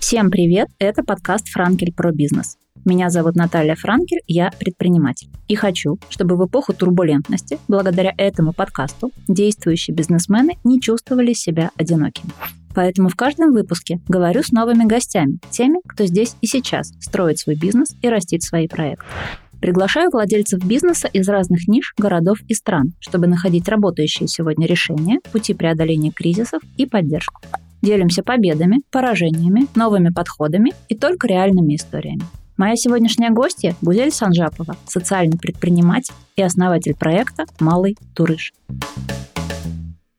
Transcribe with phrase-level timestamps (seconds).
[0.00, 0.68] Всем привет!
[0.80, 2.56] Это подкаст «Франкель про бизнес».
[2.84, 5.28] Меня зовут Наталья Франкель, я предприниматель.
[5.46, 12.32] И хочу, чтобы в эпоху турбулентности, благодаря этому подкасту, действующие бизнесмены не чувствовали себя одинокими.
[12.74, 17.54] Поэтому в каждом выпуске говорю с новыми гостями, теми, кто здесь и сейчас строит свой
[17.54, 19.06] бизнес и растит свои проекты.
[19.60, 25.52] Приглашаю владельцев бизнеса из разных ниш, городов и стран, чтобы находить работающие сегодня решения, пути
[25.52, 27.42] преодоления кризисов и поддержку.
[27.82, 32.22] Делимся победами, поражениями, новыми подходами и только реальными историями.
[32.56, 38.52] Моя сегодняшняя гостья– Гузель Санжапова, социальный предприниматель и основатель проекта «Малый Турыш».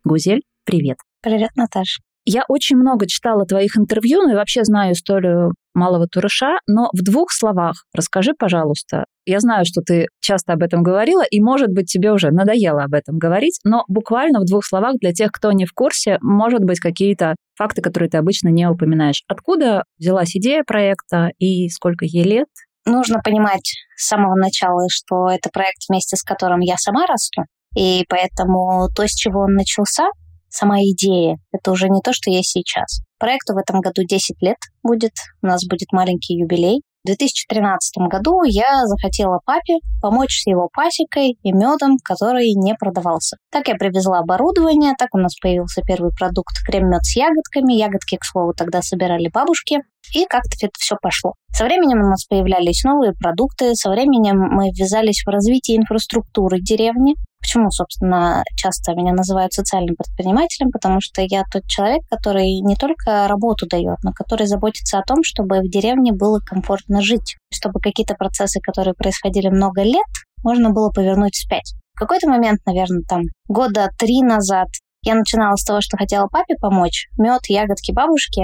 [0.04, 0.98] Гузель, привет.
[1.22, 2.02] Привет, Наташа.
[2.26, 7.04] Я очень много читала твоих интервью, ну и вообще знаю историю малого турыша, но в
[7.04, 9.06] двух словах расскажи, пожалуйста.
[9.26, 12.94] Я знаю, что ты часто об этом говорила, и, может быть, тебе уже надоело об
[12.94, 16.80] этом говорить, но буквально в двух словах для тех, кто не в курсе, может быть,
[16.80, 19.24] какие-то факты, которые ты обычно не упоминаешь.
[19.28, 22.48] Откуда взялась идея проекта и сколько ей лет?
[22.86, 27.44] Нужно понимать с самого начала, что это проект, вместе с которым я сама расту,
[27.76, 30.10] и поэтому то, с чего он начался,
[30.50, 33.02] сама идея, это уже не то, что есть сейчас.
[33.22, 35.12] Проекту в этом году 10 лет будет,
[35.44, 36.82] у нас будет маленький юбилей.
[37.04, 43.38] В 2013 году я захотела папе помочь с его пасекой и медом, который не продавался.
[43.52, 47.74] Так я привезла оборудование, так у нас появился первый продукт крем-мед с ягодками.
[47.74, 49.82] Ягодки, к слову, тогда собирали бабушки.
[50.16, 51.36] И как-то это все пошло.
[51.54, 57.14] Со временем у нас появлялись новые продукты, со временем мы ввязались в развитие инфраструктуры деревни.
[57.52, 60.72] Почему, собственно, часто меня называют социальным предпринимателем?
[60.72, 65.18] Потому что я тот человек, который не только работу дает, но который заботится о том,
[65.22, 70.08] чтобы в деревне было комфортно жить, чтобы какие-то процессы, которые происходили много лет,
[70.46, 71.74] можно было повернуть вспять.
[71.94, 74.70] В какой-то момент, наверное, там года три назад
[75.04, 77.08] я начинала с того, что хотела папе помочь.
[77.18, 78.44] Мед, ягодки бабушки.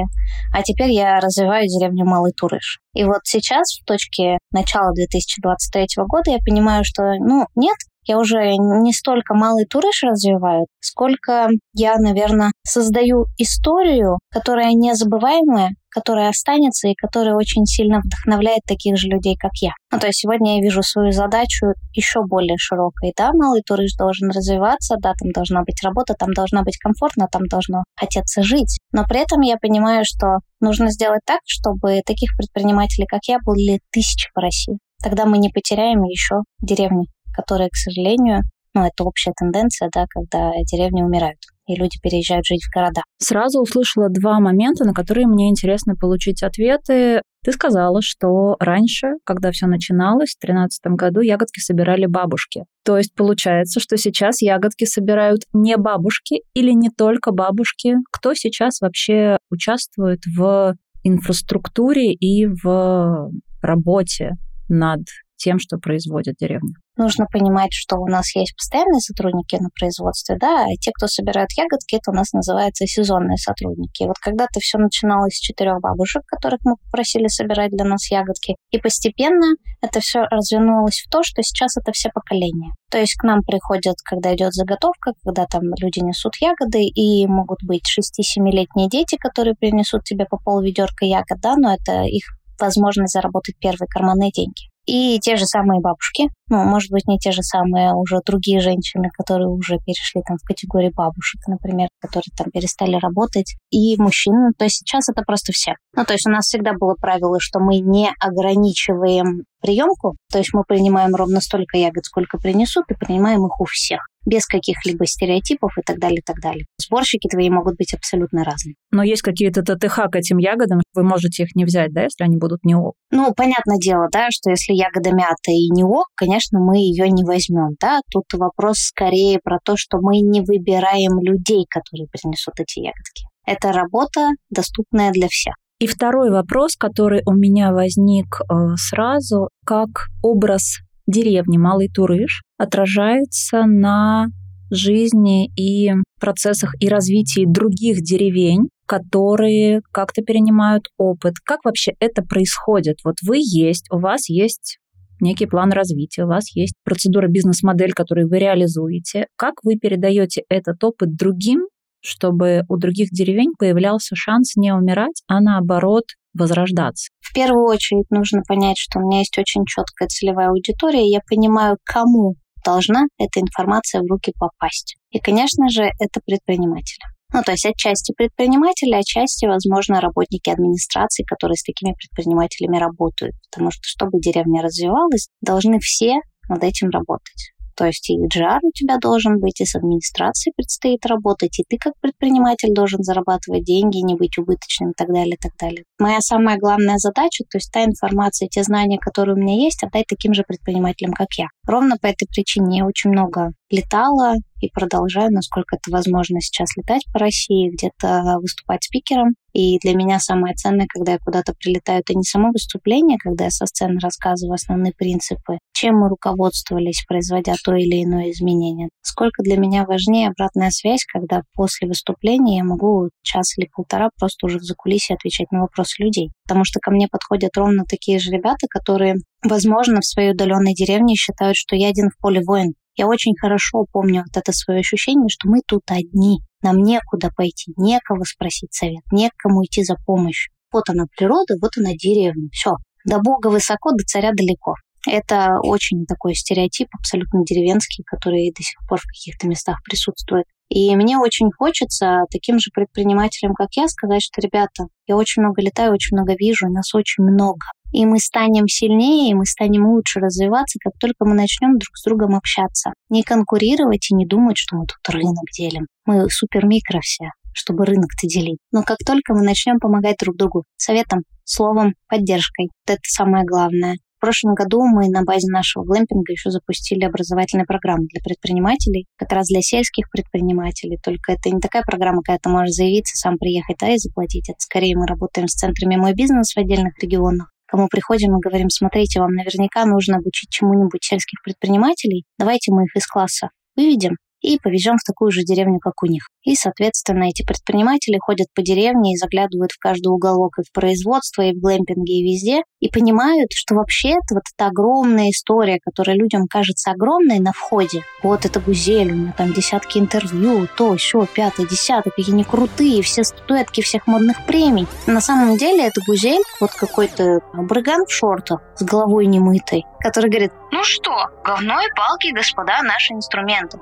[0.53, 2.79] А теперь я развиваю деревню Малый Турыш.
[2.93, 8.55] И вот сейчас, в точке начала 2023 года, я понимаю, что, ну, нет, я уже
[8.57, 16.95] не столько малый турыш развиваю, сколько я, наверное, создаю историю, которая незабываемая, которая останется и
[16.95, 19.71] которая очень сильно вдохновляет таких же людей, как я.
[19.91, 23.13] Ну, то есть сегодня я вижу свою задачу еще более широкой.
[23.17, 27.47] Да, малый турыш должен развиваться, да, там должна быть работа, там должна быть комфортно, там
[27.47, 28.77] должно хотеться жить.
[28.91, 33.79] Но при этом я понимаю, что нужно сделать так, чтобы таких предпринимателей, как я, были
[33.91, 34.77] тысячи по России.
[35.01, 38.41] Тогда мы не потеряем еще деревни которые, к сожалению,
[38.73, 43.01] ну, это общая тенденция, да, когда деревни умирают и люди переезжают жить в города.
[43.17, 47.21] Сразу услышала два момента, на которые мне интересно получить ответы.
[47.43, 52.63] Ты сказала, что раньше, когда все начиналось, в 2013 году ягодки собирали бабушки.
[52.83, 57.95] То есть получается, что сейчас ягодки собирают не бабушки или не только бабушки.
[58.11, 63.29] Кто сейчас вообще участвует в инфраструктуре и в
[63.61, 64.31] работе
[64.69, 65.01] над
[65.35, 66.73] тем, что производит деревня?
[66.97, 71.49] Нужно понимать, что у нас есть постоянные сотрудники на производстве, да, а те, кто собирают
[71.57, 74.03] ягодки, это у нас называется сезонные сотрудники.
[74.03, 78.55] И вот когда-то все начиналось с четырех бабушек, которых мы попросили собирать для нас ягодки,
[78.71, 82.71] и постепенно это все развернулось в то, что сейчас это все поколения.
[82.89, 87.59] То есть к нам приходят, когда идет заготовка, когда там люди несут ягоды, и могут
[87.63, 92.23] быть 6-7-летние дети, которые принесут тебе по пол ведерка ягод, да, но это их
[92.59, 94.69] возможность заработать первые карманные деньги.
[94.87, 98.59] И те же самые бабушки, ну, может быть, не те же самые, а уже другие
[98.59, 104.51] женщины, которые уже перешли там в категорию бабушек, например, которые там перестали работать, и мужчины.
[104.57, 105.73] То есть сейчас это просто все.
[105.95, 110.53] Ну, то есть у нас всегда было правило, что мы не ограничиваем приемку, то есть
[110.53, 115.77] мы принимаем ровно столько ягод, сколько принесут, и принимаем их у всех без каких-либо стереотипов
[115.77, 116.65] и так далее, и так далее.
[116.77, 118.75] Сборщики твои могут быть абсолютно разные.
[118.91, 122.37] Но есть какие-то ТТХ к этим ягодам, вы можете их не взять, да, если они
[122.37, 122.95] будут не ок?
[123.09, 127.23] Ну, понятное дело, да, что если ягода мята и не ок, конечно, мы ее не
[127.23, 128.01] возьмем, да.
[128.11, 133.25] Тут вопрос скорее про то, что мы не выбираем людей, которые принесут эти ягодки.
[133.45, 135.55] Это работа, доступная для всех.
[135.79, 139.89] И второй вопрос, который у меня возник э, сразу, как
[140.23, 144.27] образ деревни Малый Турыш отражается на
[144.69, 151.35] жизни и процессах и развитии других деревень, которые как-то перенимают опыт.
[151.45, 152.97] Как вообще это происходит?
[153.03, 154.79] Вот вы есть, у вас есть
[155.21, 159.27] некий план развития, у вас есть процедура, бизнес-модель, которую вы реализуете.
[159.35, 161.67] Как вы передаете этот опыт другим,
[162.01, 167.09] чтобы у других деревень появлялся шанс не умирать, а наоборот возрождаться?
[167.19, 171.77] В первую очередь нужно понять, что у меня есть очень четкая целевая аудитория, я понимаю,
[171.83, 174.97] кому должна эта информация в руки попасть.
[175.11, 177.16] И, конечно же, это предприниматели.
[177.33, 183.35] Ну, то есть отчасти предприниматели, отчасти, возможно, работники администрации, которые с такими предпринимателями работают.
[183.51, 186.15] Потому что, чтобы деревня развивалась, должны все
[186.47, 187.51] над этим работать.
[187.77, 191.77] То есть и HR у тебя должен быть, и с администрацией предстоит работать, и ты
[191.77, 195.83] как предприниматель должен зарабатывать деньги, не быть убыточным и так далее, и так далее.
[195.99, 200.05] Моя самая главная задача, то есть та информация, те знания, которые у меня есть, отдать
[200.07, 201.47] таким же предпринимателям, как я.
[201.67, 207.05] Ровно по этой причине я очень много летала и продолжаю, насколько это возможно сейчас летать
[207.13, 209.35] по России, где-то выступать спикером.
[209.53, 213.51] И для меня самое ценное, когда я куда-то прилетаю, это не само выступление, когда я
[213.51, 218.89] со сцены рассказываю основные принципы, чем мы руководствовались, производя то или иное изменение.
[219.01, 224.45] Сколько для меня важнее обратная связь, когда после выступления я могу час или полтора просто
[224.47, 226.31] уже в закулисье отвечать на вопросы людей.
[226.47, 231.15] Потому что ко мне подходят ровно такие же ребята, которые, возможно, в своей удаленной деревне
[231.15, 232.73] считают, что я один в поле воин.
[232.97, 236.39] Я очень хорошо помню вот это свое ощущение, что мы тут одни.
[236.63, 240.51] Нам некуда пойти, некого спросить совет, некому идти за помощью.
[240.73, 242.49] Вот она природа, вот она деревня.
[242.51, 242.71] Все.
[243.05, 244.73] До Бога высоко, до царя далеко.
[245.07, 250.45] Это очень такой стереотип, абсолютно деревенский, который до сих пор в каких-то местах присутствует.
[250.69, 255.61] И мне очень хочется таким же предпринимателям, как я, сказать, что, ребята, я очень много
[255.61, 257.67] летаю, очень много вижу, нас очень много.
[257.91, 262.03] И мы станем сильнее, и мы станем лучше развиваться, как только мы начнем друг с
[262.03, 262.91] другом общаться.
[263.09, 265.87] Не конкурировать и не думать, что мы тут рынок делим.
[266.05, 268.59] Мы супер-микро все, чтобы рынок-то делить.
[268.71, 273.95] Но как только мы начнем помогать друг другу советом, словом, поддержкой, вот это самое главное.
[274.17, 279.31] В прошлом году мы на базе нашего глэмпинга еще запустили образовательную программу для предпринимателей, как
[279.31, 280.97] раз для сельских предпринимателей.
[281.03, 284.49] Только это не такая программа, когда ты можешь заявиться, сам приехать, да, и заплатить.
[284.49, 287.51] Это скорее мы работаем с центрами «Мой бизнес» в отдельных регионах.
[287.67, 292.95] Кому приходим и говорим, смотрите, вам наверняка нужно обучить чему-нибудь сельских предпринимателей, давайте мы их
[292.95, 296.29] из класса выведем, и повезем в такую же деревню, как у них.
[296.47, 301.41] И, соответственно, эти предприниматели ходят по деревне и заглядывают в каждый уголок и в производство,
[301.41, 306.15] и в глэмпинге, и везде, и понимают, что вообще это вот эта огромная история, которая
[306.15, 308.03] людям кажется огромной на входе.
[308.23, 313.01] Вот это Гузель, у меня там десятки интервью, то, все, пятое, десятое, какие они крутые,
[313.01, 314.87] все статуэтки всех модных премий.
[315.05, 320.53] На самом деле это Гузель, вот какой-то брыган в шортах с головой немытой, который говорит,
[320.71, 321.11] ну что,
[321.43, 323.79] говно и палки, господа, наши инструменты.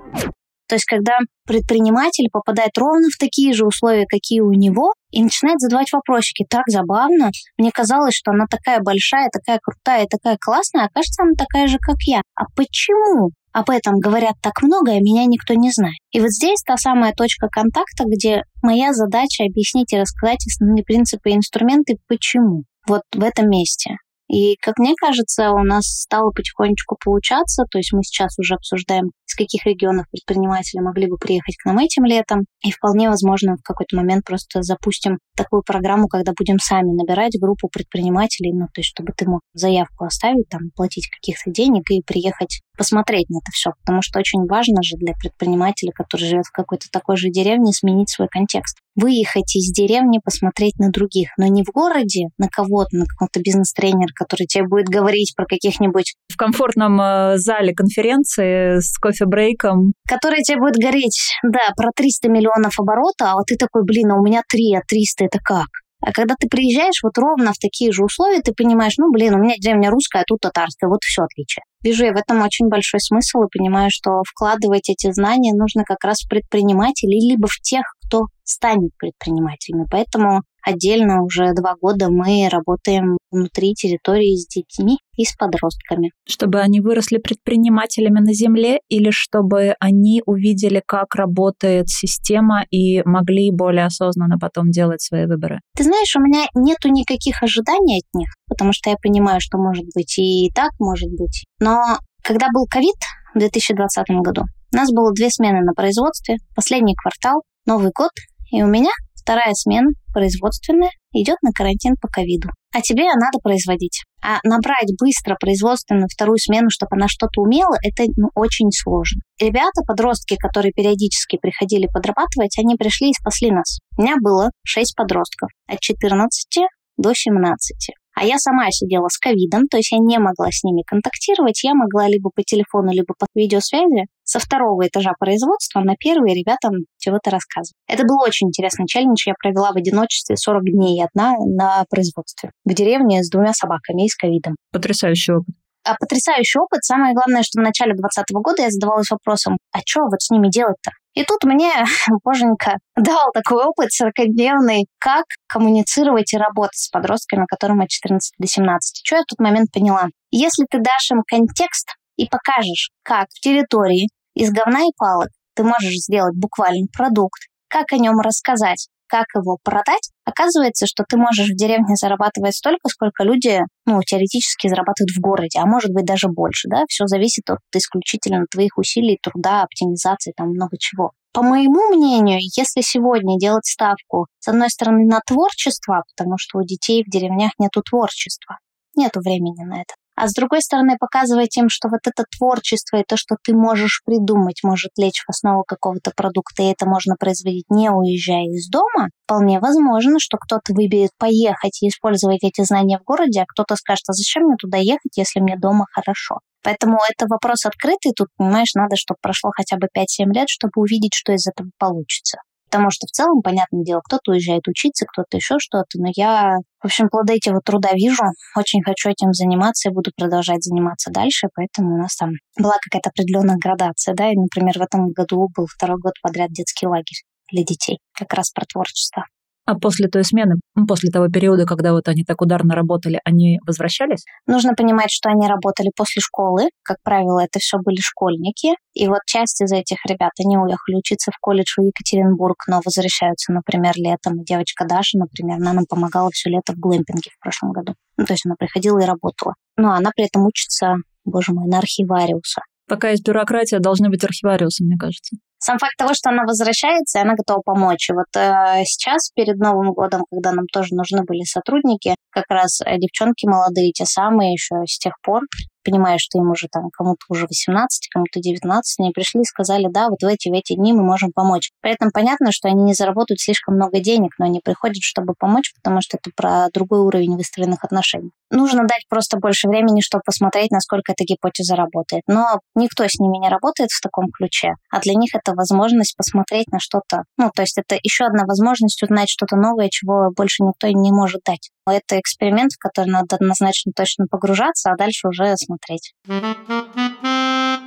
[0.68, 5.60] То есть, когда предприниматель попадает ровно в такие же условия, какие у него, и начинает
[5.60, 6.46] задавать вопросики.
[6.50, 7.30] Так забавно.
[7.58, 11.78] Мне казалось, что она такая большая, такая крутая, такая классная, а кажется, она такая же,
[11.80, 12.22] как я.
[12.36, 13.30] А почему?
[13.54, 15.96] Об этом говорят так много, а меня никто не знает.
[16.12, 21.30] И вот здесь та самая точка контакта, где моя задача объяснить и рассказать основные принципы
[21.30, 22.64] и инструменты, почему.
[22.88, 23.96] Вот в этом месте.
[24.27, 27.66] И, как мне кажется, у нас стало потихонечку получаться.
[27.69, 31.77] То есть мы сейчас уже обсуждаем, из каких регионов предприниматели могли бы приехать к нам
[31.80, 32.45] этим летом.
[32.63, 37.69] И вполне возможно, в какой-то момент просто запустим такую программу, когда будем сами набирать группу
[37.69, 42.62] предпринимателей, ну, то есть чтобы ты мог заявку оставить, там, платить каких-то денег и приехать
[42.77, 43.72] посмотреть на это все.
[43.81, 48.10] Потому что очень важно же для предпринимателя, который живет в какой-то такой же деревне, сменить
[48.10, 53.06] свой контекст выехать из деревни, посмотреть на других, но не в городе, на кого-то, на
[53.06, 56.16] какого-то бизнес-тренера, который тебе будет говорить про каких-нибудь...
[56.32, 59.94] В комфортном э, зале конференции с кофе-брейком.
[60.08, 64.16] Который тебе будет говорить, да, про 300 миллионов оборота, а вот ты такой, блин, а
[64.16, 65.68] у меня 3, а 300 это как?
[66.06, 69.39] А когда ты приезжаешь вот ровно в такие же условия, ты понимаешь, ну, блин, у
[69.39, 71.63] меня деревня русская, а тут татарская, вот все отличие.
[71.84, 76.04] Вижу я в этом очень большой смысл и понимаю, что вкладывать эти знания нужно как
[76.04, 79.86] раз в предпринимателей, либо в тех, кто станет предпринимателями.
[79.89, 86.12] Поэтому отдельно уже два года мы работаем внутри территории с детьми и с подростками.
[86.27, 93.51] Чтобы они выросли предпринимателями на земле или чтобы они увидели, как работает система и могли
[93.51, 95.60] более осознанно потом делать свои выборы?
[95.77, 99.86] Ты знаешь, у меня нету никаких ожиданий от них, потому что я понимаю, что может
[99.95, 101.45] быть и так, может быть.
[101.60, 102.95] Но когда был ковид
[103.34, 104.43] в 2020 году,
[104.74, 108.12] у нас было две смены на производстве, последний квартал, Новый год,
[108.51, 112.48] и у меня вторая смена, производственная, идет на карантин по ковиду.
[112.74, 114.03] А тебе надо производить.
[114.24, 119.22] А набрать быстро производственную вторую смену, чтобы она что-то умела, это ну, очень сложно.
[119.39, 123.79] Ребята, подростки, которые периодически приходили подрабатывать, они пришли и спасли нас.
[123.98, 126.63] У меня было 6 подростков от 14
[126.98, 127.95] до 17.
[128.15, 131.74] А я сама сидела с ковидом, то есть я не могла с ними контактировать, я
[131.74, 137.29] могла либо по телефону, либо по видеосвязи со второго этажа производства на первый ребятам чего-то
[137.29, 137.75] рассказывать.
[137.88, 139.24] Это был очень интересный челлендж.
[139.27, 144.10] Я провела в одиночестве 40 дней одна на производстве в деревне с двумя собаками и
[144.10, 144.55] с ковидом.
[144.72, 145.55] Потрясающий опыт.
[145.84, 146.84] А потрясающий опыт.
[146.84, 150.50] Самое главное, что в начале 2020 года я задавалась вопросом, а что вот с ними
[150.50, 150.91] делать-то?
[151.15, 151.72] И тут мне
[152.24, 158.48] боженька дал такой опыт 40-дневный, как коммуницировать и работать с подростками, которым от 14 до
[158.48, 159.01] 17.
[159.03, 160.10] Что я в тот момент поняла?
[160.31, 165.63] Если ты дашь им контекст и покажешь, как в территории из говна и палок ты
[165.63, 171.50] можешь сделать буквально продукт, как о нем рассказать, как его продать, оказывается, что ты можешь
[171.50, 176.28] в деревне зарабатывать столько, сколько люди, ну, теоретически зарабатывают в городе, а может быть даже
[176.28, 181.12] больше, да, все зависит от исключительно твоих усилий, труда, оптимизации, там много чего.
[181.34, 186.64] По моему мнению, если сегодня делать ставку, с одной стороны, на творчество, потому что у
[186.64, 188.60] детей в деревнях нету творчества,
[188.96, 193.03] нету времени на это, а с другой стороны показывать им, что вот это творчество и
[193.07, 197.69] то, что ты можешь придумать, может лечь в основу какого-то продукта, и это можно производить
[197.69, 203.03] не уезжая из дома, вполне возможно, что кто-то выберет поехать и использовать эти знания в
[203.03, 206.39] городе, а кто-то скажет, а зачем мне туда ехать, если мне дома хорошо.
[206.63, 211.13] Поэтому это вопрос открытый, тут, понимаешь, надо, чтобы прошло хотя бы 5-7 лет, чтобы увидеть,
[211.13, 212.39] что из этого получится.
[212.75, 216.86] Потому что в целом, понятное дело, кто-то уезжает учиться, кто-то еще что-то, но я, в
[216.86, 218.24] общем, плоды этого труда вижу,
[218.58, 223.12] очень хочу этим заниматься и буду продолжать заниматься дальше, поэтому у нас там была какая-то
[223.12, 227.63] определенная градация, да, и, например, в этом году был второй год подряд детский лагерь для
[227.63, 229.24] детей, как раз про творчество.
[229.65, 230.55] А после той смены,
[230.88, 234.24] после того периода, когда вот они так ударно работали, они возвращались?
[234.45, 236.69] Нужно понимать, что они работали после школы.
[236.84, 238.75] Как правило, это все были школьники.
[238.93, 243.51] И вот часть из этих ребят, они уехали учиться в колледж в Екатеринбург, но возвращаются,
[243.51, 244.41] например, летом.
[244.41, 247.95] И девочка Даша, например, она нам помогала все лето в глэмпинге в прошлом году.
[248.17, 249.55] Ну, то есть она приходила и работала.
[249.77, 250.95] Но она при этом учится,
[251.25, 252.62] боже мой, на архивариуса.
[252.88, 255.38] Пока есть бюрократия, должны быть архивариусы, мне кажется.
[255.65, 258.12] Сам факт того, что она возвращается, она готова помочь.
[258.12, 262.81] И вот э, сейчас, перед Новым годом, когда нам тоже нужны были сотрудники, как раз
[262.81, 265.41] э, девчонки молодые, те самые еще с тех пор,
[265.86, 270.10] понимая, что им уже там кому-то уже 18, кому-то 19, они пришли и сказали, да,
[270.10, 271.72] вот в эти, в эти дни мы можем помочь.
[271.82, 275.74] При этом понятно, что они не заработают слишком много денег, но они приходят, чтобы помочь,
[275.75, 278.32] потому что это про другой уровень выстроенных отношений.
[278.51, 282.24] Нужно дать просто больше времени, чтобы посмотреть, насколько эта гипотеза работает.
[282.27, 286.68] Но никто с ними не работает в таком ключе, а для них это возможность посмотреть
[286.72, 287.24] на что-то.
[287.38, 291.42] Ну, то есть это еще одна возможность узнать что-то новое, чего больше никто не может
[291.46, 291.72] дать.
[291.88, 296.13] Это эксперимент, в который надо однозначно точно погружаться, а дальше уже смотреть.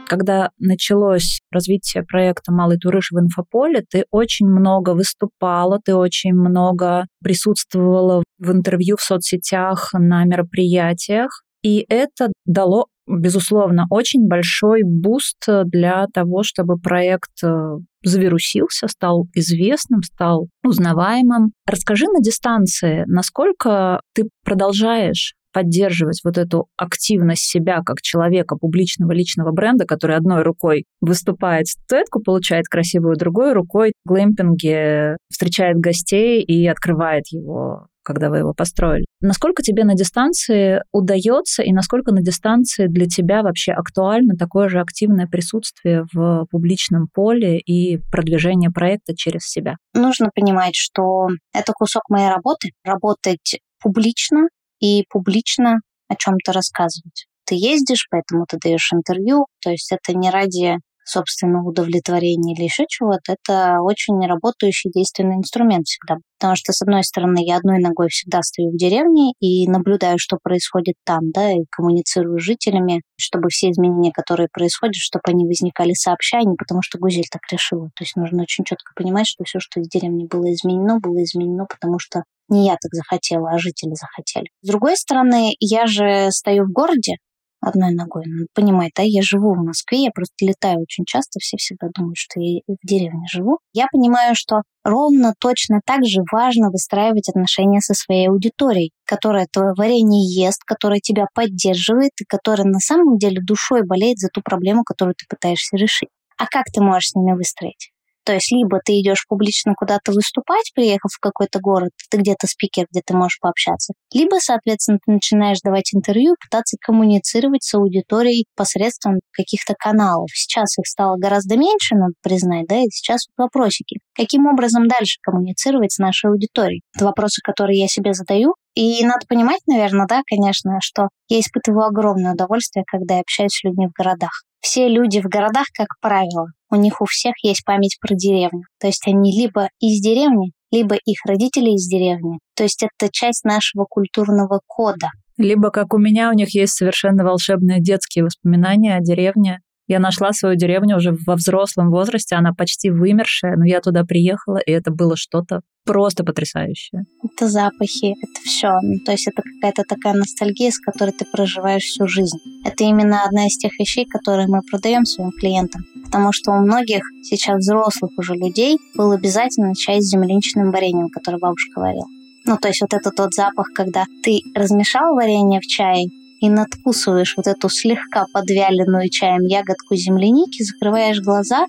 [0.07, 7.07] Когда началось развитие проекта «Малый турыш» в инфополе, ты очень много выступала, ты очень много
[7.23, 11.43] присутствовала в интервью в соцсетях, на мероприятиях.
[11.62, 20.03] И это дало безусловно, очень большой boost для того, чтобы проект э, завирусился, стал известным,
[20.03, 21.53] стал узнаваемым.
[21.67, 29.50] Расскажи на дистанции, насколько ты продолжаешь поддерживать вот эту активность себя как человека, публичного личного
[29.50, 36.67] бренда, который одной рукой выступает, статуэтку получает красивую, другой рукой в глэмпинге встречает гостей и
[36.67, 39.05] открывает его когда вы его построили.
[39.21, 44.81] Насколько тебе на дистанции удается и насколько на дистанции для тебя вообще актуально такое же
[44.81, 49.77] активное присутствие в публичном поле и продвижение проекта через себя?
[49.93, 52.71] Нужно понимать, что это кусок моей работы.
[52.83, 54.49] Работать публично
[54.81, 57.27] и публично о чем-то рассказывать.
[57.45, 60.77] Ты ездишь, поэтому ты даешь интервью, то есть это не ради
[61.09, 66.17] собственного удовлетворения или еще чего-то, это очень работающий действенный инструмент всегда.
[66.38, 70.38] Потому что, с одной стороны, я одной ногой всегда стою в деревне и наблюдаю, что
[70.43, 75.93] происходит там, да, и коммуницирую с жителями, чтобы все изменения, которые происходят, чтобы они возникали
[75.95, 77.87] сообща, а не потому что Гузель так решила.
[77.97, 81.67] То есть нужно очень четко понимать, что все, что из деревни было изменено, было изменено,
[81.69, 84.47] потому что не я так захотела, а жители захотели.
[84.62, 87.17] С другой стороны, я же стою в городе,
[87.61, 88.25] одной ногой.
[88.27, 92.17] Надо понимать, да, я живу в Москве, я просто летаю очень часто, все всегда думают,
[92.17, 93.59] что я в деревне живу.
[93.73, 99.73] Я понимаю, что ровно точно так же важно выстраивать отношения со своей аудиторией, которая твое
[99.77, 104.83] варенье ест, которая тебя поддерживает и которая на самом деле душой болеет за ту проблему,
[104.85, 106.09] которую ты пытаешься решить.
[106.38, 107.91] А как ты можешь с ними выстроить?
[108.28, 112.85] То есть либо ты идешь публично куда-то выступать, приехав в какой-то город, ты где-то спикер,
[112.90, 119.20] где ты можешь пообщаться, либо, соответственно, ты начинаешь давать интервью, пытаться коммуницировать с аудиторией посредством
[119.32, 120.28] каких-то каналов.
[120.35, 123.97] Сейчас их стало гораздо меньше, надо признать, да, и сейчас вопросики.
[124.14, 126.82] Каким образом дальше коммуницировать с нашей аудиторией?
[126.94, 131.87] Это вопросы, которые я себе задаю, и надо понимать, наверное, да, конечно, что я испытываю
[131.87, 134.42] огромное удовольствие, когда я общаюсь с людьми в городах.
[134.61, 138.62] Все люди в городах, как правило, у них у всех есть память про деревню.
[138.81, 142.38] То есть они либо из деревни, либо их родители из деревни.
[142.55, 145.09] То есть это часть нашего культурного кода.
[145.37, 150.33] Либо, как у меня, у них есть совершенно волшебные детские воспоминания о деревне, Я нашла
[150.33, 154.90] свою деревню уже во взрослом возрасте, она почти вымершая, но я туда приехала, и это
[154.90, 157.04] было что-то просто потрясающее.
[157.25, 158.68] Это запахи, это все.
[158.83, 162.37] Ну, то есть это какая-то такая ностальгия, с которой ты проживаешь всю жизнь.
[162.66, 165.87] Это именно одна из тех вещей, которые мы продаем своим клиентам.
[166.04, 171.40] Потому что у многих сейчас взрослых уже людей был обязательно чай с земляничным вареньем, который
[171.40, 172.07] бабушка варила.
[172.45, 176.09] Ну, то есть вот это тот запах, когда ты размешал варенье в чае,
[176.40, 181.66] и надкусываешь вот эту слегка подвяленную чаем ягодку земляники, закрываешь глаза,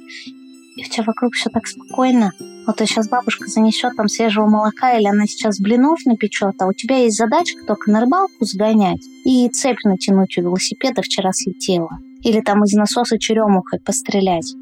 [0.75, 2.31] и у тебя вокруг все так спокойно.
[2.65, 6.97] Вот сейчас бабушка занесет там свежего молока, или она сейчас блинов напечет, а у тебя
[6.97, 11.97] есть задачка только на рыбалку сгонять и цепь натянуть у велосипеда вчера слетела.
[12.23, 14.53] Или там из насоса черемухой пострелять.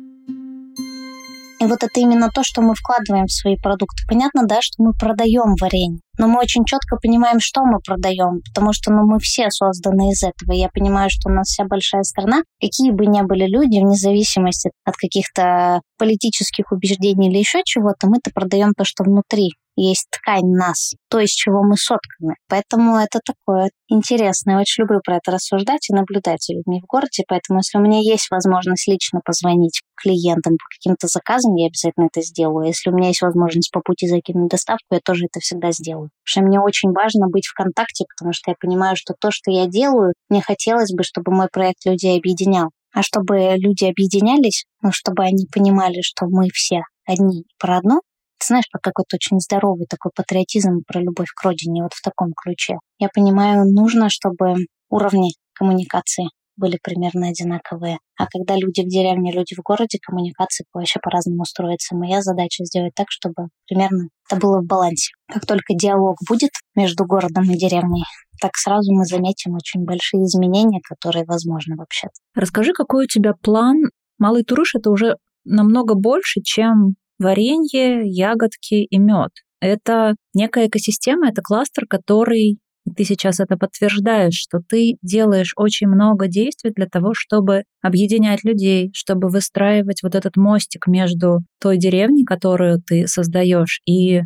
[1.60, 4.04] И вот это именно то, что мы вкладываем в свои продукты.
[4.08, 8.74] Понятно, да, что мы продаем варенье, но мы очень четко понимаем, что мы продаем, потому
[8.74, 10.54] что ну, мы все созданы из этого.
[10.54, 14.70] Я понимаю, что у нас вся большая страна, какие бы ни были люди, вне зависимости
[14.86, 20.94] от каких-то политических убеждений или еще чего-то, мы-то продаем то, что внутри есть ткань нас,
[21.10, 22.36] то, из чего мы сотканы.
[22.50, 24.56] Поэтому это такое интересное.
[24.56, 27.24] Я очень люблю про это рассуждать и наблюдать за людьми в городе.
[27.28, 32.22] Поэтому, если у меня есть возможность лично позвонить клиентам по каким-то заказам, я обязательно это
[32.22, 32.68] сделаю.
[32.68, 36.10] Если у меня есть возможность по пути закинуть доставку, я тоже это всегда сделаю.
[36.10, 39.52] Потому что мне очень важно быть в контакте, потому что я понимаю, что то, что
[39.52, 42.70] я делаю, мне хотелось бы, чтобы мой проект людей объединял.
[42.94, 48.02] А чтобы люди объединялись, ну, чтобы они понимали, что мы все одни про одно,
[48.40, 52.34] ты знаешь, про какой-то очень здоровый такой патриотизм, про любовь к родине, вот в таком
[52.34, 52.76] ключе.
[53.00, 54.56] Я понимаю, нужно, чтобы
[54.90, 56.28] уровни коммуникации
[56.58, 58.00] были примерно одинаковые.
[58.18, 61.96] А когда люди в деревне, люди в городе, коммуникации вообще по-разному строятся.
[61.96, 65.14] Моя задача сделать так, чтобы примерно это было в балансе.
[65.32, 68.04] Как только диалог будет между городом и деревней,
[68.42, 72.08] так сразу мы заметим очень большие изменения, которые возможны вообще.
[72.36, 73.78] Расскажи, какой у тебя план?
[74.18, 79.32] Малый Туруш— это уже намного больше, чем варенье, ягодки и мед.
[79.60, 82.60] Это некая экосистема, это кластер, который
[82.96, 88.92] ты сейчас это подтверждаешь, что ты делаешь очень много действий для того, чтобы объединять людей,
[88.94, 94.22] чтобы выстраивать вот этот мостик между той деревней, которую ты создаешь, и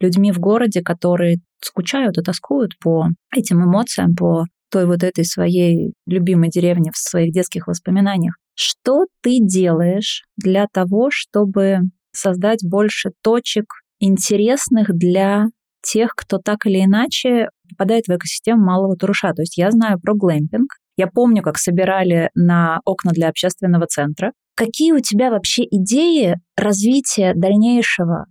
[0.00, 5.92] людьми в городе, которые скучают и тоскуют по этим эмоциям, по той вот этой своей
[6.06, 8.34] любимой деревне в своих детских воспоминаниях.
[8.54, 11.80] Что ты делаешь для того, чтобы
[12.16, 13.66] создать больше точек
[14.00, 15.46] интересных для
[15.82, 19.32] тех, кто так или иначе попадает в экосистему малого туруша.
[19.32, 24.32] То есть я знаю про глэмпинг, я помню, как собирали на окна для общественного центра.
[24.54, 28.26] Какие у тебя вообще идеи развития дальнейшего